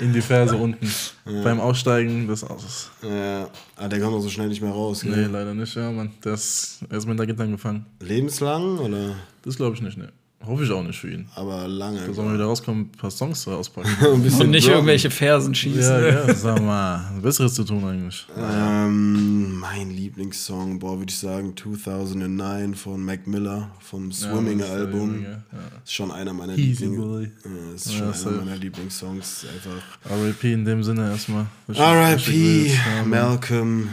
[0.00, 0.90] In die Ferse unten.
[1.24, 2.90] Beim Aussteigen des Autos.
[3.00, 5.04] Ja, ah, der kommt auch so schnell nicht mehr raus.
[5.04, 5.26] Nee, Gell?
[5.30, 6.10] leider nicht, ja, Mann.
[6.24, 7.86] Der ist, er ist mit der Gittern gefangen.
[8.00, 9.14] Lebenslang oder?
[9.42, 10.10] Das glaube ich nicht, ne.
[10.46, 11.26] Hoffe ich auch nicht für ihn.
[11.34, 12.00] Aber lange.
[12.06, 13.88] Da sollen wir wieder rauskommen, ein paar Songs auspacken.
[14.06, 14.68] Und nicht droppen.
[14.68, 15.80] irgendwelche Fersen schießen.
[15.82, 17.10] ja, ja, sag mal.
[17.22, 18.26] Besseres zu tun eigentlich.
[18.36, 25.22] Ähm, mein Lieblingssong, boah, würde ich sagen 2009 von Mac Miller vom Swimming-Album.
[25.22, 25.42] Ja,
[25.84, 27.22] ist schon einer meiner Easy Lieblings Boy.
[27.44, 29.46] ja, ist Ja, schon einer meiner Lieblingssongs.
[29.54, 30.10] Einfach.
[30.10, 30.52] R.I.P.
[30.52, 31.46] in dem Sinne erstmal.
[31.72, 32.66] R.I.P.
[32.68, 33.10] Ja, Mann.
[33.10, 33.88] Malcolm.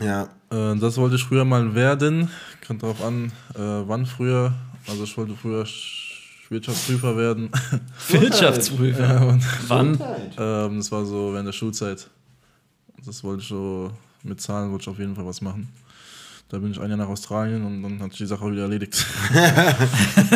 [0.00, 2.30] Ja, Äh, das wollte ich früher mal werden.
[2.66, 4.52] Kommt drauf an, äh, wann früher.
[4.88, 6.06] Also ich wollte früher Sch-
[6.50, 7.50] Wirtschaftsprüfer werden.
[8.08, 9.00] Wirtschaftsprüfer.
[9.02, 9.42] Ja, Mann.
[9.68, 10.00] Wann?
[10.38, 12.08] Ähm, das war so während der Schulzeit.
[13.04, 13.92] Das wollte ich so
[14.24, 15.68] mit Zahlen wollte ich auf jeden Fall was machen.
[16.48, 18.62] Da bin ich ein Jahr nach Australien und dann hat sich die Sache auch wieder
[18.62, 19.06] erledigt.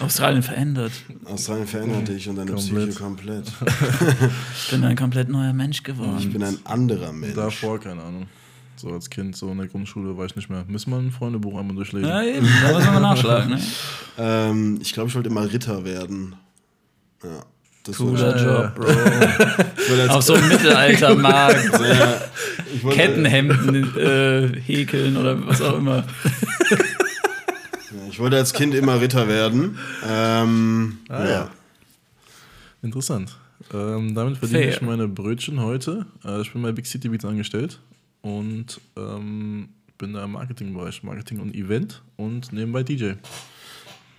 [0.00, 0.92] Australien verändert.
[1.24, 2.90] Australien verändert dich und deine Komplett.
[2.90, 3.50] Psyche komplett.
[4.64, 6.30] Ich bin ein komplett neuer Mensch Ich geworden.
[6.32, 7.34] bin ein anderer Mensch.
[7.34, 8.26] Davor, keine Ahnung.
[8.76, 10.64] So als Kind, so in der Grundschule war ich nicht mehr.
[10.68, 12.08] Müssen wir ein Freundebuch einmal durchlesen.
[12.08, 12.46] Ja, eben.
[12.62, 13.50] Da müssen wir nachschlagen.
[13.54, 13.60] Ne?
[14.18, 16.36] Ähm, ich glaube, ich wollte immer Ritter werden.
[17.22, 17.44] Ja.
[17.84, 20.08] Das Cooler Job, Bro.
[20.14, 21.70] Auf so einem Mittelaltermarkt.
[21.80, 22.20] Ja,
[22.74, 25.96] ich wollte, Kettenhemden äh, häkeln oder was auch immer.
[26.70, 26.76] Ja,
[28.10, 29.78] ich wollte als Kind immer Ritter werden.
[30.08, 31.30] Ähm, Ah, ja.
[31.30, 31.50] ja.
[32.82, 33.36] Interessant.
[33.74, 34.68] Ähm, damit verdiene Fair.
[34.70, 36.06] ich meine Brötchen heute.
[36.24, 37.80] Äh, ich bin bei Big City Beats angestellt
[38.26, 39.68] und ähm,
[39.98, 43.12] bin da im Marketingbereich, Marketing und Event und nebenbei DJ.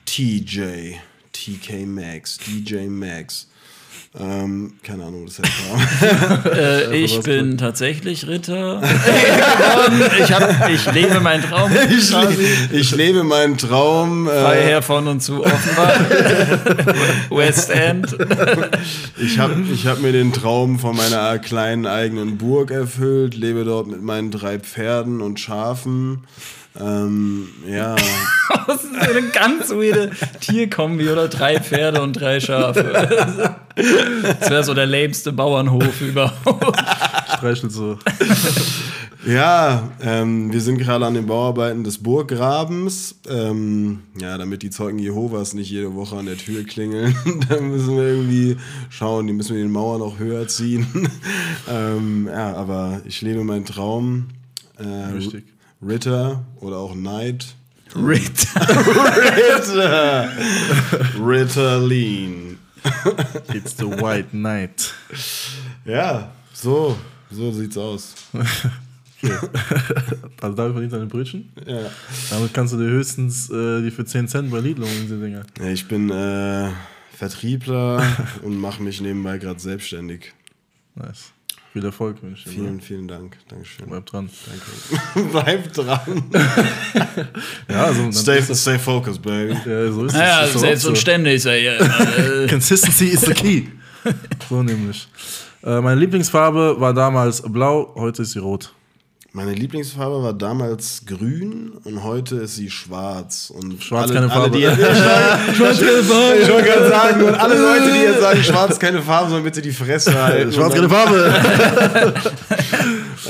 [0.05, 0.95] TJ,
[1.33, 3.49] TK Max, DJ Max.
[4.19, 5.47] Ähm, keine Ahnung, das heißt.
[6.57, 8.81] Äh, ich bin tatsächlich Ritter.
[10.19, 11.71] Ich, hab, ich lebe meinen Traum.
[11.89, 12.27] ich, le
[12.71, 14.27] ich lebe meinen Traum.
[14.27, 15.99] Freiherr Äh, von und zu Offenbach.
[17.29, 18.15] West End.
[19.17, 23.87] ich habe ich hab mir den Traum von meiner kleinen eigenen Burg erfüllt, lebe dort
[23.87, 26.23] mit meinen drei Pferden und Schafen.
[26.79, 27.95] Ähm, ja,
[28.67, 30.11] Das ist eine ganz weirde
[30.41, 33.55] Tierkombi oder drei Pferde und drei Schafe.
[33.75, 36.77] Das wäre so der lämste Bauernhof überhaupt.
[37.37, 37.97] Streichelt so.
[39.25, 43.15] ja ähm, wir sind gerade an den Bauarbeiten des Burggrabens.
[43.29, 47.15] Ähm, ja, damit die Zeugen Jehovas nicht jede Woche an der Tür klingeln,
[47.49, 48.57] da müssen wir irgendwie
[48.89, 50.87] schauen, die müssen wir die Mauer noch höher ziehen.
[51.69, 54.27] ähm, ja, aber ich lebe meinen Traum.
[54.77, 55.45] Äh, Richtig.
[55.81, 57.55] Ritter oder auch Knight.
[57.95, 58.61] Ritter.
[59.37, 60.29] Ritter!
[61.19, 62.57] Ritter Lean.
[63.53, 64.93] It's the White Knight.
[65.85, 66.97] Ja, so,
[67.29, 68.15] so sieht's aus.
[70.41, 71.51] Also damit verdient deine Brötchen.
[71.65, 71.89] Ja.
[72.29, 75.43] Damit kannst du dir höchstens äh, die für 10 Cent bei Lidl holen, diese Dinger.
[75.59, 76.69] Ja, ich bin äh,
[77.13, 78.03] Vertriebler
[78.43, 80.33] und mache mich nebenbei gerade selbstständig.
[80.95, 81.31] Nice.
[81.73, 82.61] Viel Erfolg wünsche ich dir.
[82.61, 83.37] Vielen, vielen Dank.
[83.49, 83.87] Dankeschön.
[83.87, 84.29] Bleib dran.
[85.15, 85.29] Danke.
[85.31, 86.23] Bleib dran.
[87.69, 89.53] Ja, also dann Stay, stay focused, baby.
[89.65, 90.55] ja, so ist Naja, das.
[90.55, 91.01] ist selbst und so.
[91.01, 91.43] ständig.
[91.43, 91.73] Ja, ja,
[92.43, 93.63] äh, Consistency is the key.
[94.49, 95.07] so nämlich.
[95.63, 98.73] Äh, meine Lieblingsfarbe war damals blau, heute ist sie rot.
[99.37, 103.53] Meine Lieblingsfarbe war damals grün und heute ist sie schwarz.
[103.55, 104.57] Und Schwarz alle, keine alle, Farbe.
[104.57, 104.77] Die jetzt,
[105.55, 106.37] schwarz keine Farbe.
[106.41, 109.61] Ich wollte gerade sagen, und alle Leute, die jetzt sagen, schwarz keine Farbe, sollen bitte
[109.61, 110.51] die Fresse halten.
[110.51, 112.15] Schwarz keine Farbe.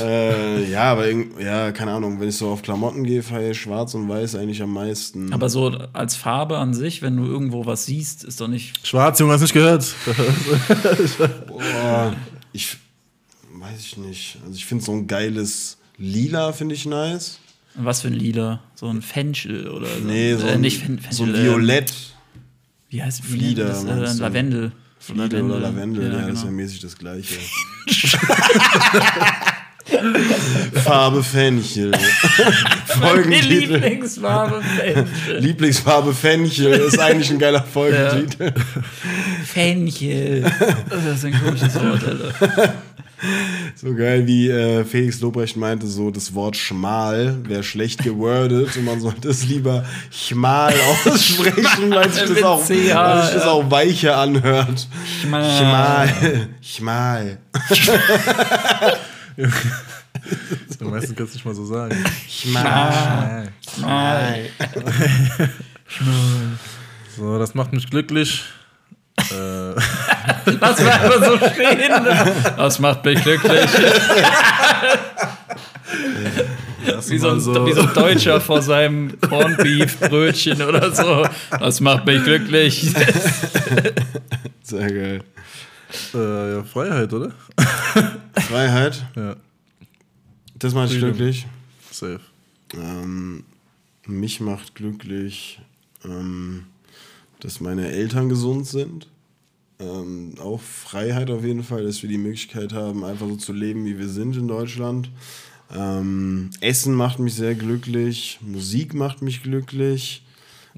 [0.00, 3.92] äh, ja, aber ja, keine Ahnung, wenn ich so auf Klamotten gehe, feiere ich schwarz
[3.92, 5.30] und weiß eigentlich am meisten.
[5.34, 8.86] aber so als Farbe an sich, wenn du irgendwo was siehst, ist doch nicht.
[8.86, 9.84] Schwarz, Junge, hast nicht gehört.
[11.48, 12.14] Boah,
[12.54, 12.78] ich
[13.52, 14.38] weiß ich nicht.
[14.42, 17.40] Also ich finde so ein geiles Lila finde ich nice.
[17.74, 18.60] Was für ein Lila?
[18.74, 20.04] So ein Fenchel oder so.
[20.04, 21.92] Nee, so äh, ein, nicht Fen so ein Fenchel, äh, Violett.
[22.88, 23.84] Wie heißt Flieder, das?
[23.84, 24.20] Äh?
[24.20, 24.72] Lavendel.
[24.98, 26.52] Flieder oder Lavendel, ja, das ist ja genau.
[26.52, 27.34] mäßig das gleiche.
[30.84, 31.90] Farbe Fenchel.
[31.90, 32.06] Meine
[32.86, 33.48] Folgentitel.
[33.48, 35.38] Lieblingsfarbe Fenchel.
[35.38, 38.52] Lieblingsfarbe Fenchel ist eigentlich ein geiler Folgentitel.
[39.44, 40.42] Fenchel.
[40.90, 42.74] Das ist ein komisches Wort, Alter.
[43.74, 48.84] So geil, wie äh, Felix Lobrecht meinte, so das Wort schmal wäre schlecht gewordet und
[48.84, 50.72] man sollte es lieber schmal
[51.04, 54.86] aussprechen, weil sich das auch, CH, weil sich das auch weicher anhört.
[55.20, 55.58] Schmal.
[55.58, 56.48] Schmal.
[56.60, 57.38] Schmal.
[59.36, 61.96] Die meisten kannst du nicht mal so sagen.
[62.28, 63.48] Schmal.
[63.74, 64.40] Schmal.
[67.16, 68.44] So, das macht mich glücklich.
[69.30, 69.74] äh,
[70.60, 72.56] Lass mal einfach so stehen.
[72.56, 73.70] Das macht mich glücklich.
[77.08, 81.26] Wie so, ein, so- wie so ein Deutscher vor seinem Corned Beef Brötchen oder so.
[81.58, 82.92] Das macht mich glücklich.
[84.62, 85.22] Sehr geil.
[86.14, 87.32] äh, ja, Freiheit, oder?
[88.48, 89.36] Freiheit, Ja,
[90.58, 91.12] das macht Freedom.
[91.12, 91.46] glücklich.
[91.90, 92.20] safe.
[92.74, 93.44] Ähm,
[94.06, 95.60] mich macht glücklich,
[96.04, 96.64] ähm,
[97.40, 99.06] dass meine Eltern gesund sind.
[99.80, 103.84] Ähm, auch Freiheit auf jeden Fall, dass wir die Möglichkeit haben, einfach so zu leben,
[103.84, 105.08] wie wir sind in Deutschland.
[105.74, 110.24] Ähm, Essen macht mich sehr glücklich, Musik macht mich glücklich,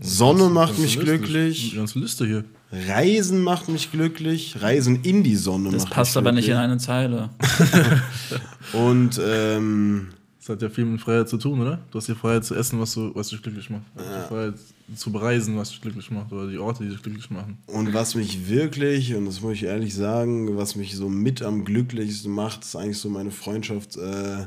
[0.00, 1.12] Sonne macht Ganze mich Liste.
[1.12, 2.44] Die glücklich, ganze Liste hier.
[2.72, 6.54] Reisen macht mich glücklich, Reisen in die Sonne Das macht passt mich aber nicht in
[6.54, 6.70] glücklich.
[6.70, 7.30] eine Zeile.
[8.72, 11.80] Und ähm, Das hat ja viel mit Freiheit zu tun, oder?
[11.90, 13.82] Du hast die Freiheit zu essen, was, du, was dich glücklich macht.
[14.28, 14.54] Freiheit
[14.96, 16.32] zu bereisen, was dich glücklich macht.
[16.32, 17.58] Oder die Orte, die dich glücklich machen.
[17.66, 21.64] Und was mich wirklich, und das muss ich ehrlich sagen, was mich so mit am
[21.64, 24.46] glücklichsten macht, ist eigentlich so meine Freundschaft äh,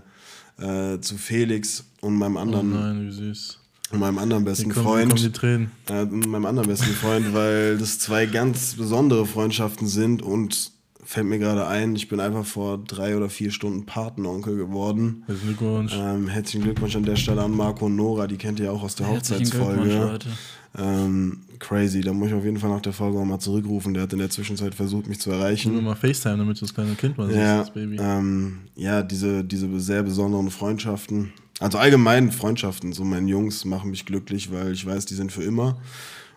[0.57, 3.59] äh, zu Felix und meinem Oh anderen, nein, wie süß.
[3.91, 5.33] und meinem anderen besten kommen, Freund.
[5.33, 5.71] Tränen.
[5.89, 10.72] Äh, und meinem anderen besten Freund, weil das zwei ganz besondere Freundschaften sind und
[11.05, 15.23] fällt mir gerade ein, ich bin einfach vor drei oder vier Stunden Patenonkel geworden.
[15.27, 15.93] Herzlichen Glückwunsch.
[15.97, 18.95] Ähm, herzlichen Glückwunsch an der Stelle an Marco und Nora, die kennt ihr auch aus
[18.95, 19.97] der Herzlichen Hochzeitsfolge.
[19.99, 20.29] Leute.
[20.75, 23.93] Ähm, crazy, da muss ich auf jeden Fall nach der Folge auch mal zurückrufen.
[23.93, 25.83] Der hat in der Zwischenzeit versucht, mich zu erreichen.
[25.83, 27.97] mal FaceTime, damit du das kleine Kind mal siehst, Ja, das Baby.
[27.99, 31.31] ähm, ja diese, diese sehr besonderen Freundschaften.
[31.59, 35.43] Also allgemein Freundschaften, so meine Jungs machen mich glücklich, weil ich weiß, die sind für
[35.43, 35.77] immer.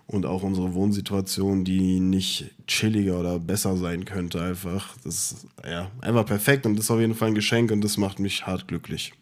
[0.09, 4.97] Und auch unsere Wohnsituation, die nicht chilliger oder besser sein könnte, einfach.
[5.03, 7.97] Das ist ja einfach perfekt und das ist auf jeden Fall ein Geschenk und das
[7.97, 9.13] macht mich hart glücklich.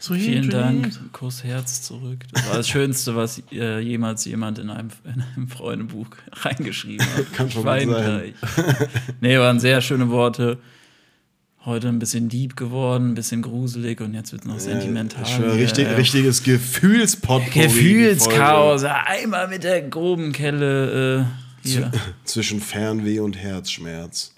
[0.00, 1.12] Sweet Vielen Dank.
[1.12, 2.20] Kuss Herz zurück.
[2.32, 7.32] Das war das Schönste, was äh, jemals jemand in einem, in einem Freundebuch reingeschrieben hat.
[7.32, 7.88] Kann schon sein.
[7.88, 8.34] gleich.
[9.20, 10.58] Nee, waren sehr schöne Worte.
[11.66, 15.22] Heute ein bisschen deep geworden, ein bisschen gruselig und jetzt wird noch sentimental.
[15.22, 15.94] Ich schwör, Ja, richtig, ja.
[15.94, 17.62] richtiges Gefühlspotpourri.
[17.68, 18.82] Gefühlschaos.
[18.82, 21.20] Ja, Einmal mit der groben Kelle
[21.64, 21.90] äh, hier.
[22.24, 24.32] Zwischen Fernweh und Herzschmerz.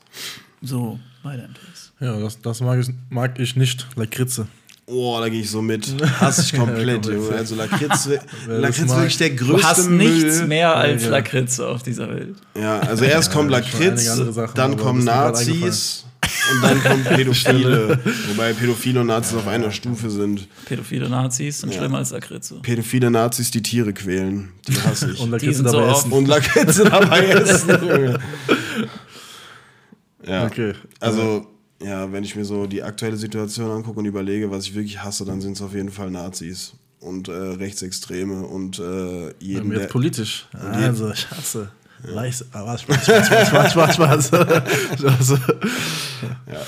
[0.62, 1.92] So, weiter im Text.
[1.98, 3.86] Ja, das, das mag, ich, mag ich nicht.
[3.96, 4.46] Lakritze.
[4.88, 6.00] Oh, da gehe ich so mit.
[6.20, 7.34] Hasse ich komplett, Ja, Junge.
[7.34, 8.08] Also Lakritz,
[8.46, 10.12] Lakritz wirklich der größte Du hast Müll.
[10.14, 11.10] nichts mehr als Ja.
[11.10, 12.36] Lakritze auf dieser Welt.
[12.54, 16.04] Ja, also erst kommt Ja, schon Lakritz, dann kommen Nazis
[16.52, 17.98] und dann kommen Pädophile.
[18.28, 20.46] Wobei Pädophile und Nazis auf einer Stufe sind.
[20.64, 21.78] Pädophile Nazis sind Ja.
[21.80, 22.56] schlimmer als Lakritze.
[22.62, 24.50] Pädophile Nazis, die Tiere quälen.
[24.68, 25.18] Die hasse ich.
[25.20, 26.26] Und Und, Lakritze sind so dabei oft- essen.
[26.26, 27.70] Lakritze dabei essen.
[27.70, 28.18] Junge.
[30.26, 30.46] Ja.
[30.46, 30.72] Okay.
[31.00, 31.46] Also,
[31.82, 35.24] ja, wenn ich mir so die aktuelle Situation angucke und überlege, was ich wirklich hasse,
[35.24, 39.92] dann sind es auf jeden Fall Nazis und äh, Rechtsextreme und äh, jeden, der, jetzt
[39.92, 40.46] politisch.
[40.52, 41.70] Also, ich hasse.
[42.52, 45.30] Aber Spaß, Spaß, Spaß, Spaß, Spaß, Spaß.
[46.46, 46.60] Ja,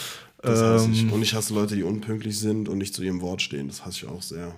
[0.42, 1.02] das hasse ich.
[1.02, 1.12] Ähm.
[1.12, 3.68] Und ich hasse Leute, die unpünktlich sind und nicht zu ihrem Wort stehen.
[3.68, 4.54] Das hasse ich auch sehr.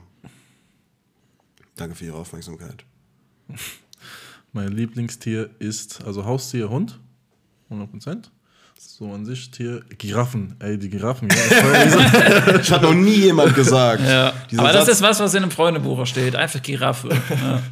[1.77, 2.85] Danke für Ihre Aufmerksamkeit.
[4.53, 6.99] Mein Lieblingstier ist, also Haustier, Hund.
[7.71, 8.25] 100%.
[8.79, 9.83] So an sich Tier.
[9.99, 10.57] Giraffen.
[10.59, 11.29] Ey, die Giraffen.
[11.31, 14.03] Ja, Das hat noch nie jemand gesagt.
[14.03, 14.33] Ja.
[14.57, 16.35] Aber das Satz- ist was, was in einem Freundebuch steht.
[16.37, 17.09] Einfach Giraffe.
[17.31, 17.63] Ja.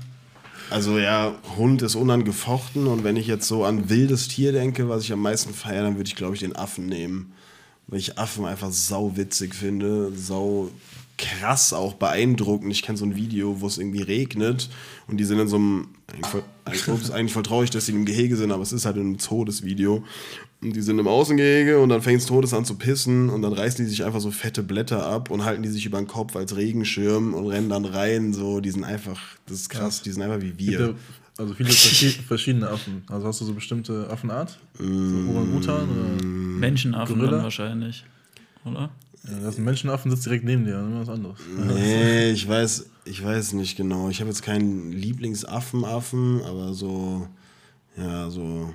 [0.71, 5.05] Also ja, Hund ist unangefochten und wenn ich jetzt so an wildes Tier denke, was
[5.05, 7.33] ich am meisten feiere, dann würde ich glaube ich den Affen nehmen.
[7.87, 10.71] Weil ich Affen einfach sau witzig finde, sau
[11.16, 12.71] krass auch beeindruckend.
[12.71, 14.69] Ich kenne so ein Video, wo es irgendwie regnet
[15.07, 17.92] und die sind in so einem, eigentlich voll, eigentlich, ups, eigentlich voll traurig, dass sie
[17.92, 20.04] im Gehege sind, aber es ist halt in einem Zoo das Video.
[20.61, 23.52] Und die sind im Außengehege und dann fängt es Todes an zu pissen und dann
[23.52, 26.34] reißen die sich einfach so fette Blätter ab und halten die sich über den Kopf
[26.34, 28.32] als Regenschirm und rennen dann rein.
[28.32, 30.78] So, die sind einfach, das ist krass, die sind einfach wie wir.
[30.78, 30.94] Gibt ja
[31.38, 33.02] Also viele verschi- verschiedene Affen.
[33.09, 34.59] Also hast du so bestimmte Affenart?
[34.78, 36.24] So Orangutan oder?
[36.26, 37.36] Menschenaffen Gorilla?
[37.36, 38.04] dann wahrscheinlich.
[38.64, 38.90] Oder?
[39.28, 41.38] Ja, das ist ein Menschenaffen sitzt direkt neben dir, immer was anderes.
[41.56, 44.09] Nee, ich weiß, ich weiß nicht genau.
[44.09, 47.28] Ich habe jetzt keinen Lieblingsaffen-Affen, aber so,
[47.96, 48.74] ja, so,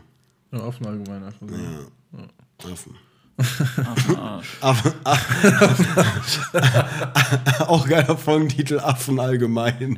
[0.51, 1.47] Ja, Affen allgemein einfach.
[1.47, 1.55] So.
[1.55, 2.95] ja, Affen.
[3.37, 4.47] Affenarsch.
[4.61, 4.93] Affen,
[7.67, 9.97] auch geiler Folgentitel, Affen allgemein.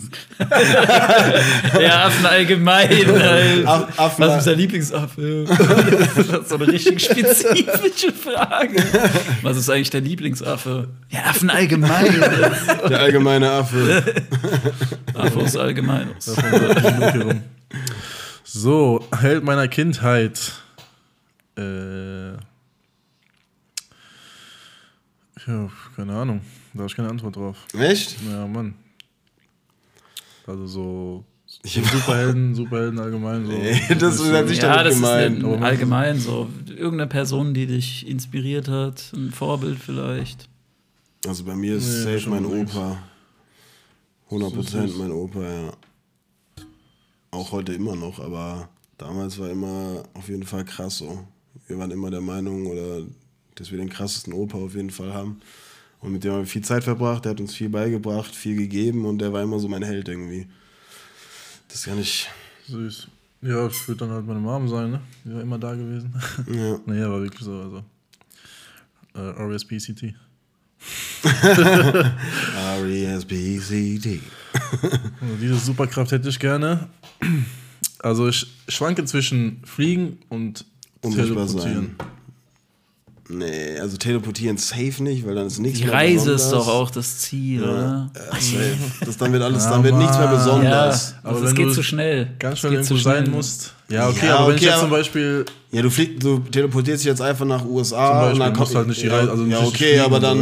[1.79, 2.89] Ja, Affen allgemein.
[2.89, 3.67] Halt.
[3.67, 5.45] Aff- Affen, Was ist dein Lieblingsaffe?
[5.47, 8.83] Das ist so eine richtig spezifische Frage.
[9.41, 10.89] Was ist eigentlich der Lieblingsaffe?
[11.09, 12.05] Ja, Affen allgemein.
[12.89, 14.03] der allgemeine Affe.
[15.13, 16.09] Affe ist allgemein.
[18.43, 20.53] So, Held meiner Kindheit.
[21.57, 22.33] Äh.
[25.48, 26.41] Ja, keine Ahnung.
[26.74, 27.58] Da habe ich keine Antwort drauf.
[27.78, 28.16] Echt?
[28.30, 28.74] Ja, Mann.
[30.48, 31.26] Also so.
[31.64, 33.46] Superhelden, Superhelden allgemein.
[33.46, 33.52] So.
[33.52, 35.43] Nee, das ist halt nicht Ja, damit das ist gemeint.
[35.43, 36.50] ein, allgemein so.
[36.68, 40.50] Irgendeine Person, die dich inspiriert hat, ein Vorbild vielleicht.
[41.28, 42.46] Also bei mir ist Nee, safe mein.
[42.46, 42.98] Opa.
[44.30, 44.98] 100% So süß.
[44.98, 45.72] mein Opa, ja.
[47.32, 51.26] Auch heute immer noch, aber damals war immer auf jeden Fall krass so.
[51.68, 53.04] Wir waren immer der Meinung, oder
[53.56, 55.41] dass wir den krassesten Opa auf jeden Fall haben.
[56.01, 59.06] Und mit dem haben wir viel Zeit verbracht, der hat uns viel beigebracht, viel gegeben
[59.06, 60.47] und der war immer so mein Held irgendwie.
[61.70, 62.30] Das kann ich.
[62.68, 63.08] Süß.
[63.41, 65.01] Ja, ich würde dann halt meine Mom sein, ne?
[65.24, 66.14] Die war immer da gewesen.
[66.51, 66.80] Ja.
[66.86, 67.84] nee, aber wirklich so, also.
[69.14, 70.14] Äh, RSPCT.
[72.56, 74.22] R-E-S-B-C-D.
[75.22, 76.88] Also diese Superkraft hätte ich gerne.
[77.99, 80.66] Also ich schwanke zwischen Fliegen und
[81.01, 81.95] Unsichtbar Teleportieren.
[81.97, 82.08] sein.
[83.28, 86.67] Nee, also teleportieren safe nicht, weil dann ist nichts Die mehr Reise ist besonders.
[86.67, 88.11] doch auch das Ziel, oder?
[88.15, 88.78] Ja, safe.
[89.03, 90.36] Das, dann wird alles, dann wird nichts mehr Mann.
[90.36, 91.15] Ja, besonders.
[91.23, 92.30] Aber also es wenn geht du zu schnell.
[92.39, 93.23] Ganz schnell irgendwo schnell.
[93.26, 93.74] sein musst.
[93.88, 97.03] Ja, okay, Ja, aber wenn okay, ich jetzt zum Beispiel Ja, du, flieg, du teleportierst
[97.03, 99.29] dich jetzt einfach nach USA Beispiel, und dann kommt du halt nicht die ja, Reise-
[99.29, 100.39] also ja, okay, fliegen aber dann,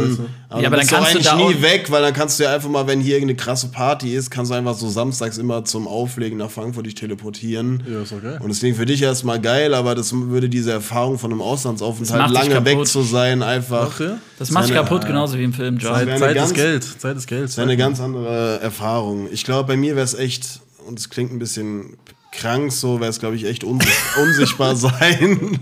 [0.48, 2.38] aber Ja, aber bist dann du kannst du eigentlich da nie weg, weil dann kannst
[2.38, 5.36] du ja einfach mal, wenn hier irgendeine krasse Party ist, kannst du einfach so samstags
[5.36, 7.82] immer zum Auflegen nach Frankfurt dich teleportieren.
[7.86, 8.38] Ja, ist geil.
[8.42, 12.64] Und deswegen für dich erstmal geil, aber das würde diese Erfahrung von einem Auslandsaufenthalt lange
[12.64, 13.90] weg zu sein, einfach.
[13.94, 14.18] Ach, ja?
[14.38, 16.84] Das macht dich kaputt, genauso wie im Film Zeit- Zeit ganz- ist Geld.
[16.98, 17.44] Zeit ist Geld.
[17.44, 19.28] Das wäre eine ganz andere Erfahrung.
[19.30, 21.96] Ich glaube, bei mir wäre es echt, und es klingt ein bisschen
[22.38, 23.86] krank so, wäre es, glaube ich, echt unsi
[24.22, 25.58] unsichtbar sein.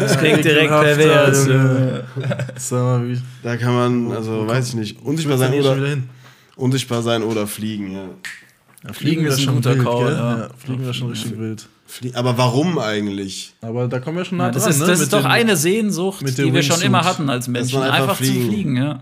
[0.00, 1.48] Das klingt direkt pervers.
[3.06, 3.20] Wie.
[3.42, 6.08] Da kann man, also weiß ich nicht, unsichtbar sein oder hin.
[6.56, 8.04] unsichtbar sein oder fliegen, ja.
[8.86, 10.38] Ja, Fliegen ist wär ein guter wild, Call, ja.
[10.40, 11.66] Ja, Fliegen wäre schon richtig wild.
[12.14, 13.54] Aber warum eigentlich?
[13.62, 14.86] Aber da kommen wir schon nah Ja, das dran, ist, ne?
[14.86, 17.80] das Mit ist doch dem- eine Sehnsucht, mit die wir schon immer hatten als Menschen.
[17.80, 18.42] einfach Einfach, fliegen.
[18.42, 19.00] zu fliegen, ja.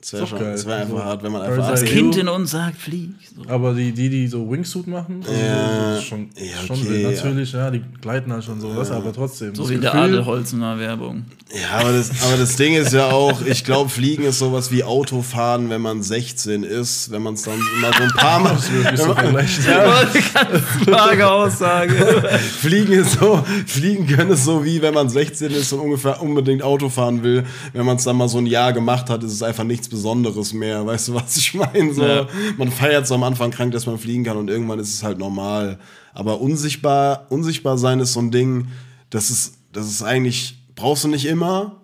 [0.00, 0.52] das wäre Ist schon, geil.
[0.52, 1.70] das wäre einfach So hart, wenn man einfach.
[1.70, 3.10] Das Ey, Kind in uns sagt, flieg.
[3.34, 3.50] So.
[3.52, 6.88] Aber die, die, die so Wingsuit machen, also Ja, das ist schon, ja, schon okay,
[6.88, 7.02] wild.
[7.02, 7.10] ja.
[7.10, 7.70] natürlich, ja.
[7.72, 9.54] die gleiten halt schon so, das aber trotzdem.
[9.56, 11.24] So das wie der Gefühl- Adelholzener Werbung.
[11.52, 14.84] Ja, aber das, aber das Ding ist ja auch, ich glaube, Fliegen ist sowas wie
[14.84, 18.56] Autofahren, wenn man 16 ist, wenn man es dann mal so ein paar Mal.
[18.96, 19.64] Du vergleichen.
[20.34, 21.94] Ganz vage Aussage.
[22.60, 26.62] Fliegen ist so, fliegen können ist so wie wenn man 16 ist und ungefähr unbedingt
[26.62, 27.44] Auto fahren will.
[27.72, 30.52] Wenn man es dann mal so ein Jahr gemacht hat, ist es einfach nichts Besonderes
[30.52, 30.86] mehr.
[30.86, 31.92] Weißt du, was ich meine?
[31.94, 32.26] So, Ja.
[32.56, 35.18] Man feiert so am Anfang krank, dass man fliegen kann und irgendwann ist es halt
[35.18, 35.78] normal.
[36.14, 38.68] Aber unsichtbar, unsichtbar sein ist so ein Ding,
[39.10, 41.74] das ist, das ist eigentlich, brauchst du nicht immer.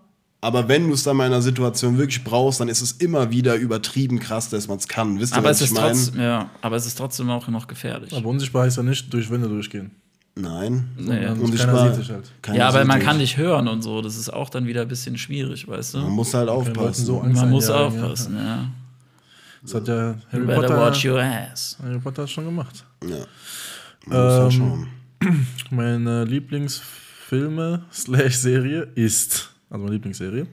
[0.41, 3.31] Aber wenn du es dann mal in einer Situation wirklich brauchst, dann ist es immer
[3.31, 5.19] wieder übertrieben krass, dass man es kann.
[5.19, 5.93] Wisst ihr, Aber was es, ich ist meine?
[5.93, 8.13] trotzdem, ja, aber es ist trotzdem auch noch gefährlich.
[8.15, 9.93] Aber unsichtbar heißt ja nicht durch Wände durchgehen.
[10.37, 10.89] Nein.
[10.99, 11.74] Unsichtbar.
[11.74, 12.32] keiner sieht dich halt.
[12.57, 14.03] Ja, aber man kann dich hören und so.
[14.03, 16.11] Das ist auch dann wieder ein bisschen schwierig, weißt Man du?
[16.11, 17.07] muss halt aufpassen.
[17.07, 18.03] so Man muss einjagen, ja.
[18.03, 18.66] aufpassen, ja.
[19.62, 21.78] Das hat ja You Harry better Potter, watch your ass.
[21.82, 22.85] Harry Potter schon gemacht.
[23.05, 23.16] Ja.
[24.07, 24.87] Man muss halt Ähm,
[25.22, 25.47] schauen.
[25.70, 30.47] Meine Lieblingsfilme slash Serie ist, also meine Lieblingsserie.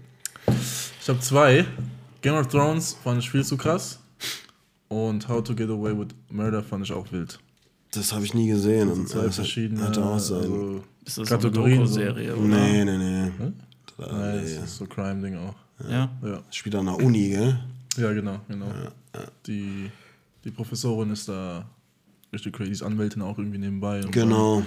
[1.01, 1.65] Ich habe zwei.
[2.21, 3.99] Game of Thrones fand ich viel zu krass.
[4.87, 7.39] Und How to Get Away with Murder fand ich auch wild.
[7.91, 8.87] Das habe ich nie gesehen.
[8.87, 10.37] Das sind zwei Das verschiedene Hätte auch sein.
[10.39, 11.85] also, Ist das Kategorien.
[11.85, 11.99] so.
[11.99, 12.47] Doku-Serie, oder?
[12.47, 13.31] nee, nee, nee.
[13.97, 14.55] Da, Nein, nee.
[14.55, 15.55] das ist so Crime-Ding auch.
[15.89, 16.09] Ja.
[16.23, 17.59] Ja, Spielt an der Uni, gell?
[17.97, 18.67] ja genau, genau.
[19.45, 19.89] Die,
[20.45, 21.65] die Professorin ist da
[22.31, 24.01] richtig crazy, die ist Anwältin auch irgendwie nebenbei.
[24.03, 24.63] Und Genau.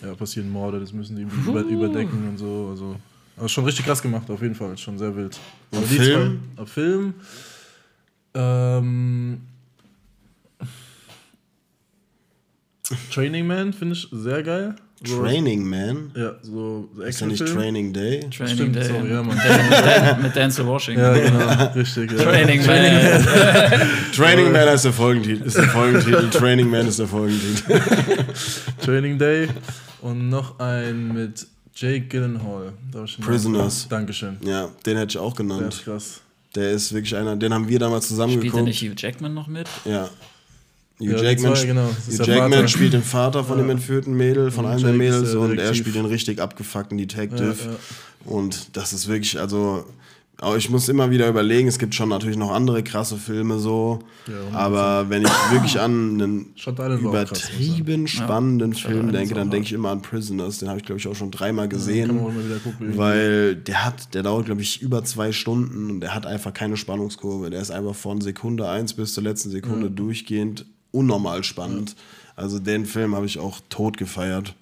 [0.00, 2.68] Dann, ja, passieren Morde, das müssen die irgendwie über, überdecken und so.
[2.70, 2.96] Also,
[3.36, 4.76] also schon richtig krass gemacht, auf jeden Fall.
[4.78, 5.38] Schon sehr wild.
[5.70, 6.40] Und Film?
[6.56, 7.14] Zwei, Film.
[8.34, 9.40] Ähm,
[13.12, 14.74] Training Man finde ich sehr geil.
[15.04, 16.10] So, Training Man.
[16.16, 17.46] Ja, so so Ist ja nicht.
[17.46, 18.20] Training Day.
[18.36, 18.84] Training Stimmt, Day.
[18.84, 19.36] sorry, ja, Mann.
[19.36, 21.02] mit, Dan, mit, Denzel Washington.
[21.04, 22.10] Ja, genau, richtig.
[22.12, 22.24] Ja.
[22.24, 23.26] Training Man.
[24.12, 25.42] Training Man ist der Folgentitel.
[25.46, 26.30] Ist der Folgentitel.
[26.30, 27.80] Training Man ist der Folgentitel.
[28.84, 29.48] Training Day
[30.02, 32.72] und noch ein mit Jake Gyllenhaal.
[32.92, 33.86] Den Namen- Prisoners.
[33.88, 34.36] Dankeschön.
[34.44, 35.80] Ja, den hätte ich auch Der ist genannt.
[35.84, 36.20] krass.
[36.56, 38.64] Der ist wirklich einer, den haben wir damals zusammen Spielt geguckt.
[38.64, 39.68] nicht Hugh Jackman noch mit?
[39.84, 40.08] Ja.
[41.00, 41.88] Hugh Ja, Jackman, zwei, genau.
[42.08, 45.40] Hugh Jackman spielt den Vater von dem entführten Mädel, von Und einem der Mädels der
[45.40, 47.54] und er spielt den richtig abgefuckten Detective.
[47.58, 47.76] Ja, ja.
[48.24, 49.84] Und das ist wirklich, also,
[50.40, 54.00] aber ich muss immer wieder überlegen, es gibt schon natürlich noch andere krasse Filme so,
[54.26, 59.66] Ja, aber wenn ich wirklich an einen auch krass, übertrieben spannenden Film denke, dann denke
[59.66, 62.18] ich immer an Prisoners, den habe ich glaube ich auch schon dreimal gesehen.
[62.64, 62.96] gucken.
[62.98, 66.76] Weil der hat, der dauert, glaube ich, über zwei Stunden und der hat einfach keine
[66.76, 67.50] Spannungskurve.
[67.50, 71.96] Der ist einfach von Sekunde 1 bis zur letzten Sekunde durchgehend unnormal spannend.
[72.36, 74.54] Also den Film habe ich auch tot gefeiert.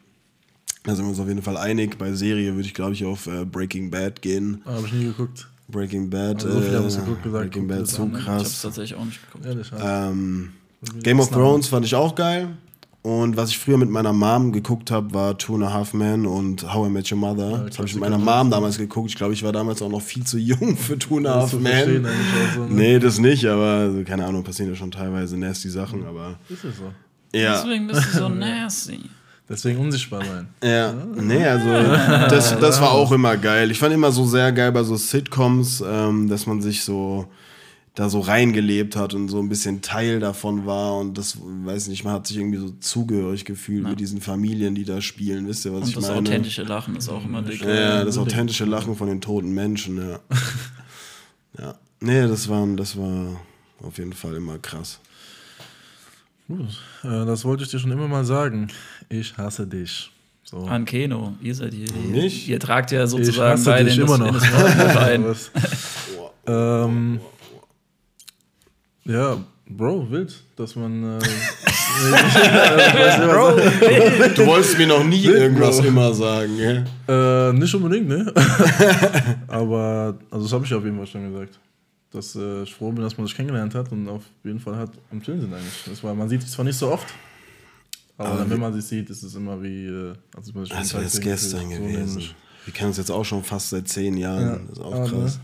[0.84, 1.98] Da sind wir uns auf jeden Fall einig.
[1.98, 4.62] Bei Serie würde ich, glaube ich, auf äh, Breaking Bad gehen.
[4.64, 5.48] Ah, Hab ich nie geguckt.
[5.68, 8.18] Breaking Bad, Also so haben es äh, geguckt, gesagt, Breaking Bad so ne?
[8.18, 8.62] Ich hab's krass.
[8.62, 9.72] tatsächlich auch nicht geguckt.
[9.72, 10.10] Ja.
[10.10, 10.52] Ähm,
[11.02, 12.56] Game of Thrones fand ich auch geil.
[13.06, 16.26] Und was ich früher mit meiner Mom geguckt habe, war Two and a Half Men
[16.26, 17.64] und How I Met Your Mother.
[17.64, 19.10] das habe ich mit meiner Mom damals geguckt.
[19.10, 21.52] Ich glaube, ich war damals auch noch viel zu jung für Two and a Half
[21.52, 22.04] Men.
[22.04, 22.68] eigentlich auch so, ne?
[22.70, 26.64] Nee, das nicht, aber also, keine Ahnung, passieren ja schon teilweise nasty Sachen, aber Ist
[26.64, 26.92] es so.
[27.32, 27.62] ja.
[27.62, 28.98] Deswegen bist du so nasty.
[29.48, 30.48] Deswegen unsichtbar sein.
[30.60, 31.68] Ja, nee, also
[32.28, 33.70] das, das war auch immer geil.
[33.70, 37.28] Ich fand immer so sehr geil bei so Sitcoms, ähm, dass man sich so
[37.96, 42.04] da so reingelebt hat und so ein bisschen Teil davon war und das, weiß nicht,
[42.04, 45.48] man hat sich irgendwie so zugehörig gefühlt mit diesen Familien, die da spielen.
[45.48, 46.18] Wisst ihr, was Und ich das meine?
[46.20, 47.62] authentische Lachen ist auch immer dick.
[47.62, 50.20] Ja, das authentische Lachen von den toten Menschen, ja.
[51.58, 51.74] ja.
[52.00, 53.40] Nee, das war, das war
[53.82, 55.00] auf jeden Fall immer krass.
[56.48, 56.68] Gut.
[57.02, 58.68] Äh, das wollte ich dir schon immer mal sagen.
[59.08, 60.12] Ich hasse dich.
[60.44, 60.58] So.
[60.66, 61.90] An Keno, ihr seid hier.
[61.92, 62.46] Nicht?
[62.46, 65.08] Ihr tragt ja Ich sozusagen hasse beide dich das, immer noch.
[65.10, 65.50] in das
[66.46, 67.20] ähm,
[69.06, 69.38] ja,
[69.68, 71.18] Bro, wild, dass man.
[71.18, 71.22] Äh,
[74.36, 76.84] Du wolltest mir noch nie irgendwas immer sagen, gell?
[77.08, 78.32] äh, nicht unbedingt, ne?
[79.48, 81.58] Aber, also das habe ich auf jeden Fall schon gesagt.
[82.12, 84.90] Dass äh, ich froh bin, dass man sich kennengelernt hat und auf jeden Fall hat
[85.10, 85.84] am Chillen sind eigentlich.
[85.88, 87.06] Das war, man sieht sich zwar nicht so oft,
[88.18, 89.86] aber, dann, wenn man sich sieht, ist es immer wie.
[89.86, 91.62] Äh, als man sich jeden Das war jetzt gestern.
[91.62, 92.06] So gewesen.
[92.06, 92.34] nämlich.
[92.64, 94.42] Wir kennen uns jetzt auch schon fast seit zehn Jahren.
[94.42, 95.40] Ja, Das ist auch aber, krass.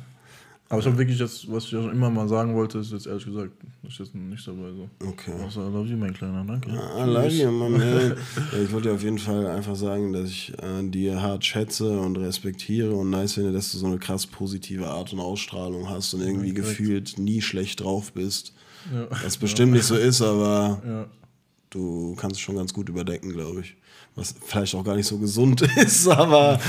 [0.73, 3.07] Aber ich habe wirklich das, was ich ja schon immer mal sagen wollte, ist jetzt
[3.07, 3.51] ehrlich gesagt,
[3.87, 4.89] ist jetzt nicht dabei so.
[5.07, 5.33] Okay.
[5.47, 6.71] Außer I love you, mein Kleiner, danke.
[6.71, 7.81] I love you, Mann.
[7.81, 8.13] ey.
[8.53, 12.01] Ja, ich wollte dir auf jeden Fall einfach sagen, dass ich äh, dir hart schätze
[12.01, 16.15] und respektiere und nice finde, dass du so eine krass positive Art und Ausstrahlung hast
[16.15, 18.55] und irgendwie gefühlt nie schlecht drauf bist.
[18.93, 19.07] Ja.
[19.23, 21.07] Was bestimmt nicht so ist, aber Ja.
[21.71, 23.77] du kannst es schon ganz gut überdecken, glaube ich.
[24.15, 26.61] Was vielleicht auch gar nicht so gesund ist, aber.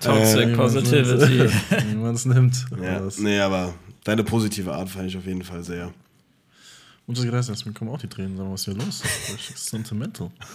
[0.00, 1.48] Toxic Positivity.
[1.90, 2.66] Wie man es nimmt.
[2.82, 3.74] Ja, Aber das- nee, aber
[4.04, 5.92] deine positive Art fand ich auf jeden Fall sehr.
[7.06, 9.02] Muchas gracias, mir kommen auch die Tränen, sagen, was ist hier los?
[9.32, 10.30] Richtig sentimental.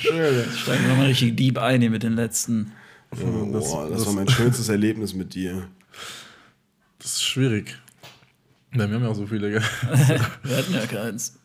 [0.00, 2.72] Steigen wir mal richtig deep ein hier mit den letzten.
[3.10, 5.68] Das- Boah, das, das- war mein schönstes Erlebnis mit dir.
[6.98, 7.76] Das ist schwierig.
[8.72, 9.62] Ja, wir haben ja auch so viele, gell?
[10.42, 11.38] Wir hatten ja keins.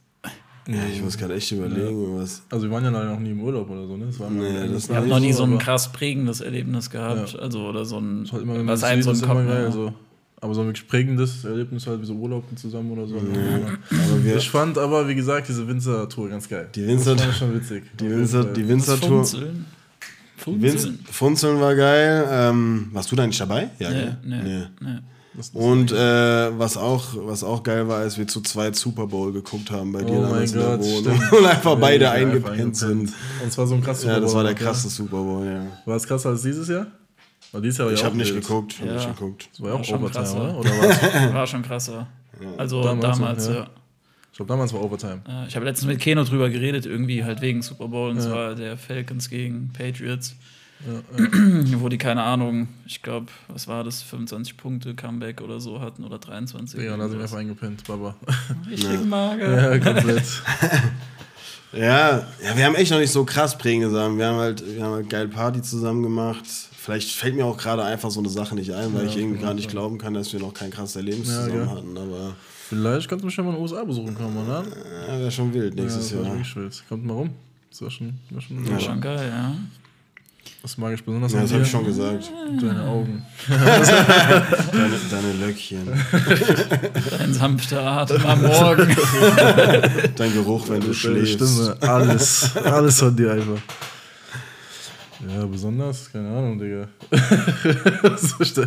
[0.72, 2.44] Ja, ich muss gerade echt überlegen, was.
[2.50, 4.06] Also wir waren ja leider noch nie im Urlaub oder so, ne?
[4.06, 7.34] Das war Nee, das Ich habe noch nie so ein krass prägendes Erlebnis gehabt.
[7.34, 7.40] Ja.
[7.40, 8.28] Also, oder so ein.
[8.32, 9.48] Halt immer, wenn was man einem so ein immer Kopf.
[9.48, 9.72] geil.
[9.72, 9.94] So.
[10.42, 13.16] Aber so ein wirklich prägendes Erlebnis halt wie so Urlauben zusammen oder so.
[13.18, 16.70] Aber wir, Ich fand aber, wie gesagt, diese Winzer-Tour ganz geil.
[16.76, 17.84] Die Winzer- Das fand ich schon witzig.
[18.00, 19.10] die Winzer, die Das Winzer-Tour.
[19.10, 19.66] Funzeln.
[20.46, 21.00] Winz, Funzeln.
[21.12, 22.26] Funzeln war geil.
[22.32, 23.70] Ähm, warst du da nicht dabei?
[23.80, 24.18] Ja, Nee, gell?
[24.24, 24.98] nee, nee.
[25.54, 25.96] Und äh,
[26.60, 30.04] was, auch, was auch geil war, ist, wir zu zweit Super Bowl geguckt haben bei
[30.04, 31.22] dir Oh damals mein in der Gott, Wohnung.
[31.40, 33.14] Und einfach Ja, beide ja, einfach eingepennt sind.
[33.44, 35.66] Und zwar so ein krasses Ja, das war der Super Bowl, krasse Super Bowl, ja.
[35.86, 36.88] War es krasser als dieses Jahr?
[37.52, 38.76] Weil dieses Jahr war Ich ja habe auch nicht geguckt.
[38.80, 38.94] Hab Ja.
[38.96, 39.50] nicht geguckt.
[39.52, 40.42] Das war ja War auch schon Overtime, krasser.
[40.42, 40.60] oder?
[40.60, 41.34] Oder war?
[41.34, 42.08] War schon krasser.
[42.58, 43.54] Also Damals, damals, ja.
[43.54, 43.68] ja.
[44.32, 45.22] Ich glaube, damals war Overtime.
[45.28, 48.24] Ja, Ich habe letztens mit Keno drüber geredet, irgendwie halt wegen Super Bowl, und Ja.
[48.24, 50.36] zwar der Falcons gegen Patriots,
[50.88, 51.82] Ja, ja.
[51.82, 56.04] wo die, keine Ahnung, ich glaube, was war das, 25 Punkte Comeback oder so hatten
[56.06, 56.80] oder 23.
[56.80, 58.16] Digga, da sind wir einfach eingepennt, Baba.
[58.70, 59.74] Richtig mager.
[59.76, 60.24] ja, komplett.
[61.72, 64.18] Ja, ja, wir haben echt noch nicht so krass prägende Sachen.
[64.18, 66.44] Wir haben halt, wir haben halt geil Party zusammen gemacht.
[66.46, 69.54] Vielleicht fällt mir auch gerade einfach so eine Sache nicht ein, weil ich irgendwie gar
[69.54, 71.70] nicht glauben kann, dass wir noch kein krasses Erlebnis Ja, zusammen gell.
[71.70, 71.98] hatten.
[71.98, 72.34] Aber
[72.70, 74.64] Vielleicht kannst du mich schon mal in den USA besuchen kommen, oder?
[75.08, 76.70] ja, wäre schon wild Ja, nächstes das war Jahr.
[76.88, 77.30] Kommt mal rum.
[77.70, 79.56] Das war schon, war schon Das ist schon geil, ja.
[80.62, 82.32] Das mag ich besonders Ja, an das habe ich schon gesagt.
[82.62, 83.26] Deine Augen.
[83.48, 85.88] Deine, deine Löckchen.
[87.20, 88.88] Ein sanfter Atem am Morgen.
[90.16, 91.34] Dein Geruch, wenn du Deine schläfst.
[91.36, 91.78] Stimme.
[91.80, 92.56] Alles.
[92.58, 93.60] Alles von dir einfach.
[95.28, 96.12] Ja, besonders?
[96.12, 96.88] Keine Ahnung, Digga.
[98.04, 98.64] Was soll ich, da,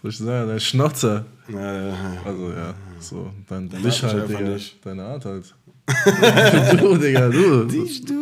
[0.00, 0.48] soll ich sagen?
[0.48, 1.24] Dein Schnauzer.
[1.48, 1.94] Ja, ja.
[2.24, 2.74] Also, ja.
[3.00, 4.40] So, dein mag Dich ich halt, Digga.
[4.40, 4.84] nicht.
[4.84, 5.54] Deine Art halt.
[6.80, 7.64] du, Digga, du.
[7.64, 8.14] Dich, du.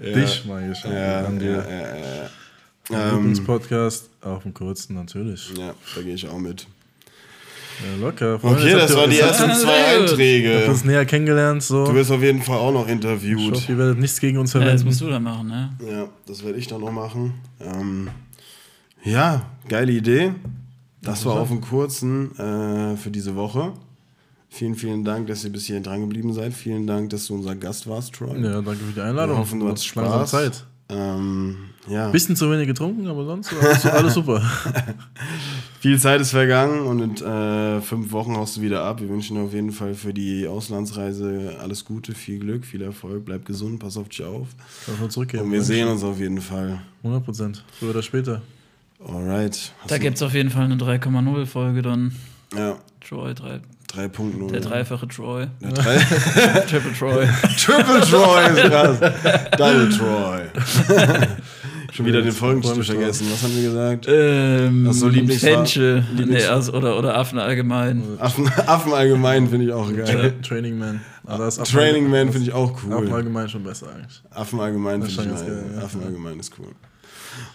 [0.00, 0.82] Dich mag ich.
[0.84, 1.66] Ja, an ja, dir.
[1.68, 2.30] ja, ja, ja.
[2.90, 5.50] Ähm, Lieblingspodcast auf dem kurzen, natürlich.
[5.56, 6.66] ja, da gehe ich auch mit.
[7.82, 8.38] Ja, locker.
[8.38, 10.10] Freunde, Okay, das waren die ersten Ja, zwei sehr gut.
[10.10, 10.70] habt ihr Einträge.
[10.70, 11.62] uns näher kennengelernt.
[11.62, 11.86] So.
[11.86, 13.54] Du wirst auf jeden Fall auch noch ich interviewt.
[13.54, 14.86] hoffe, ihr werdet nichts gegen uns Ja, jetzt verwenden.
[14.86, 15.72] musst du da machen, ne?
[15.90, 17.34] Ja, das werde ich dann noch machen.
[17.60, 18.10] Ähm,
[19.02, 20.32] ja, geile Idee.
[21.02, 23.72] Das war auf dem kurzen äh, für diese Woche.
[24.54, 26.52] Vielen, vielen Dank, dass ihr bis hierhin dran geblieben seid.
[26.52, 28.40] Vielen Dank, dass du unser Gast warst, Troy.
[28.40, 29.34] ja, danke für die Einladung.
[29.34, 30.30] Wir hoffen, du hattest langsam Spaß.
[30.30, 30.64] Zeit.
[30.90, 31.56] Ähm,
[31.88, 32.08] ja.
[32.10, 34.40] Bisschen zu wenig getrunken, aber sonst alles, alles super.
[35.80, 39.00] Viel Zeit ist vergangen und in äh, fünf Wochen haust du wieder ab.
[39.00, 43.24] Wir wünschen dir auf jeden Fall für die Auslandsreise alles Gute, viel Glück, viel Erfolg.
[43.24, 44.46] Bleib gesund, pass auf dich auf.
[44.86, 45.42] Darf man zurückgeben.
[45.46, 46.80] Und wir sehen uns auf jeden Fall.
[47.02, 47.64] 100 Prozent.
[47.76, 48.40] Früher oder später.
[49.04, 49.72] Alright.
[49.80, 52.14] Hast Da gibt es auf jeden Fall eine 3,0 Folge dann.
[52.56, 53.34] Ja, Troy,
[53.94, 54.50] drei, 3.0.
[54.50, 55.46] der dreifache Troy.
[55.60, 55.96] Der drei
[56.68, 57.26] Triple Troy.
[57.58, 59.00] Triple Troy ist krass.
[59.56, 60.40] Double Troy.
[61.92, 63.28] Schon wieder den Folgentitel vergessen.
[63.30, 64.06] Was haben wir gesagt?
[64.08, 65.08] ähm, Ach so.
[65.08, 68.02] Nee, Lieblingsfarbe- also, oder, oder Affen allgemein.
[68.18, 70.34] Affen, Affen allgemein finde ich auch Tra geil.
[70.42, 71.00] Training Man.
[71.24, 73.12] Das ist Training Man finde ich auch Affen cool.
[73.12, 74.22] allgemein schon besser eigentlich.
[74.30, 75.54] Affen allgemein Das ist finde ich geil.
[75.54, 75.84] geil, ja.
[75.84, 76.66] Affen allgemein ist cool.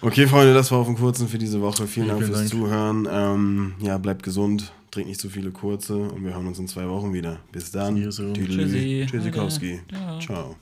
[0.01, 1.85] Okay, Freunde, das war auf dem Kurzen für diese Woche.
[1.87, 2.51] Vielen Dank Vielen fürs Dank.
[2.51, 3.07] Zuhören.
[3.11, 6.87] Ähm, ja, bleibt gesund, trinkt nicht zu viele kurze und wir hören uns in zwei
[6.89, 7.39] Wochen wieder.
[7.51, 7.95] Bis dann.
[7.95, 9.05] Tschüssi.
[9.09, 9.81] Tschüssikowski.
[10.21, 10.55] Ciao.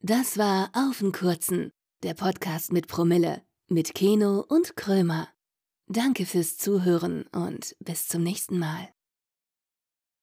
[0.00, 1.72] Das war Auf den Kurzen,
[2.02, 5.28] der Podcast mit Promille, mit Keno und Krömer.
[5.88, 8.95] Danke fürs Zuhören und bis zum nächsten Mal.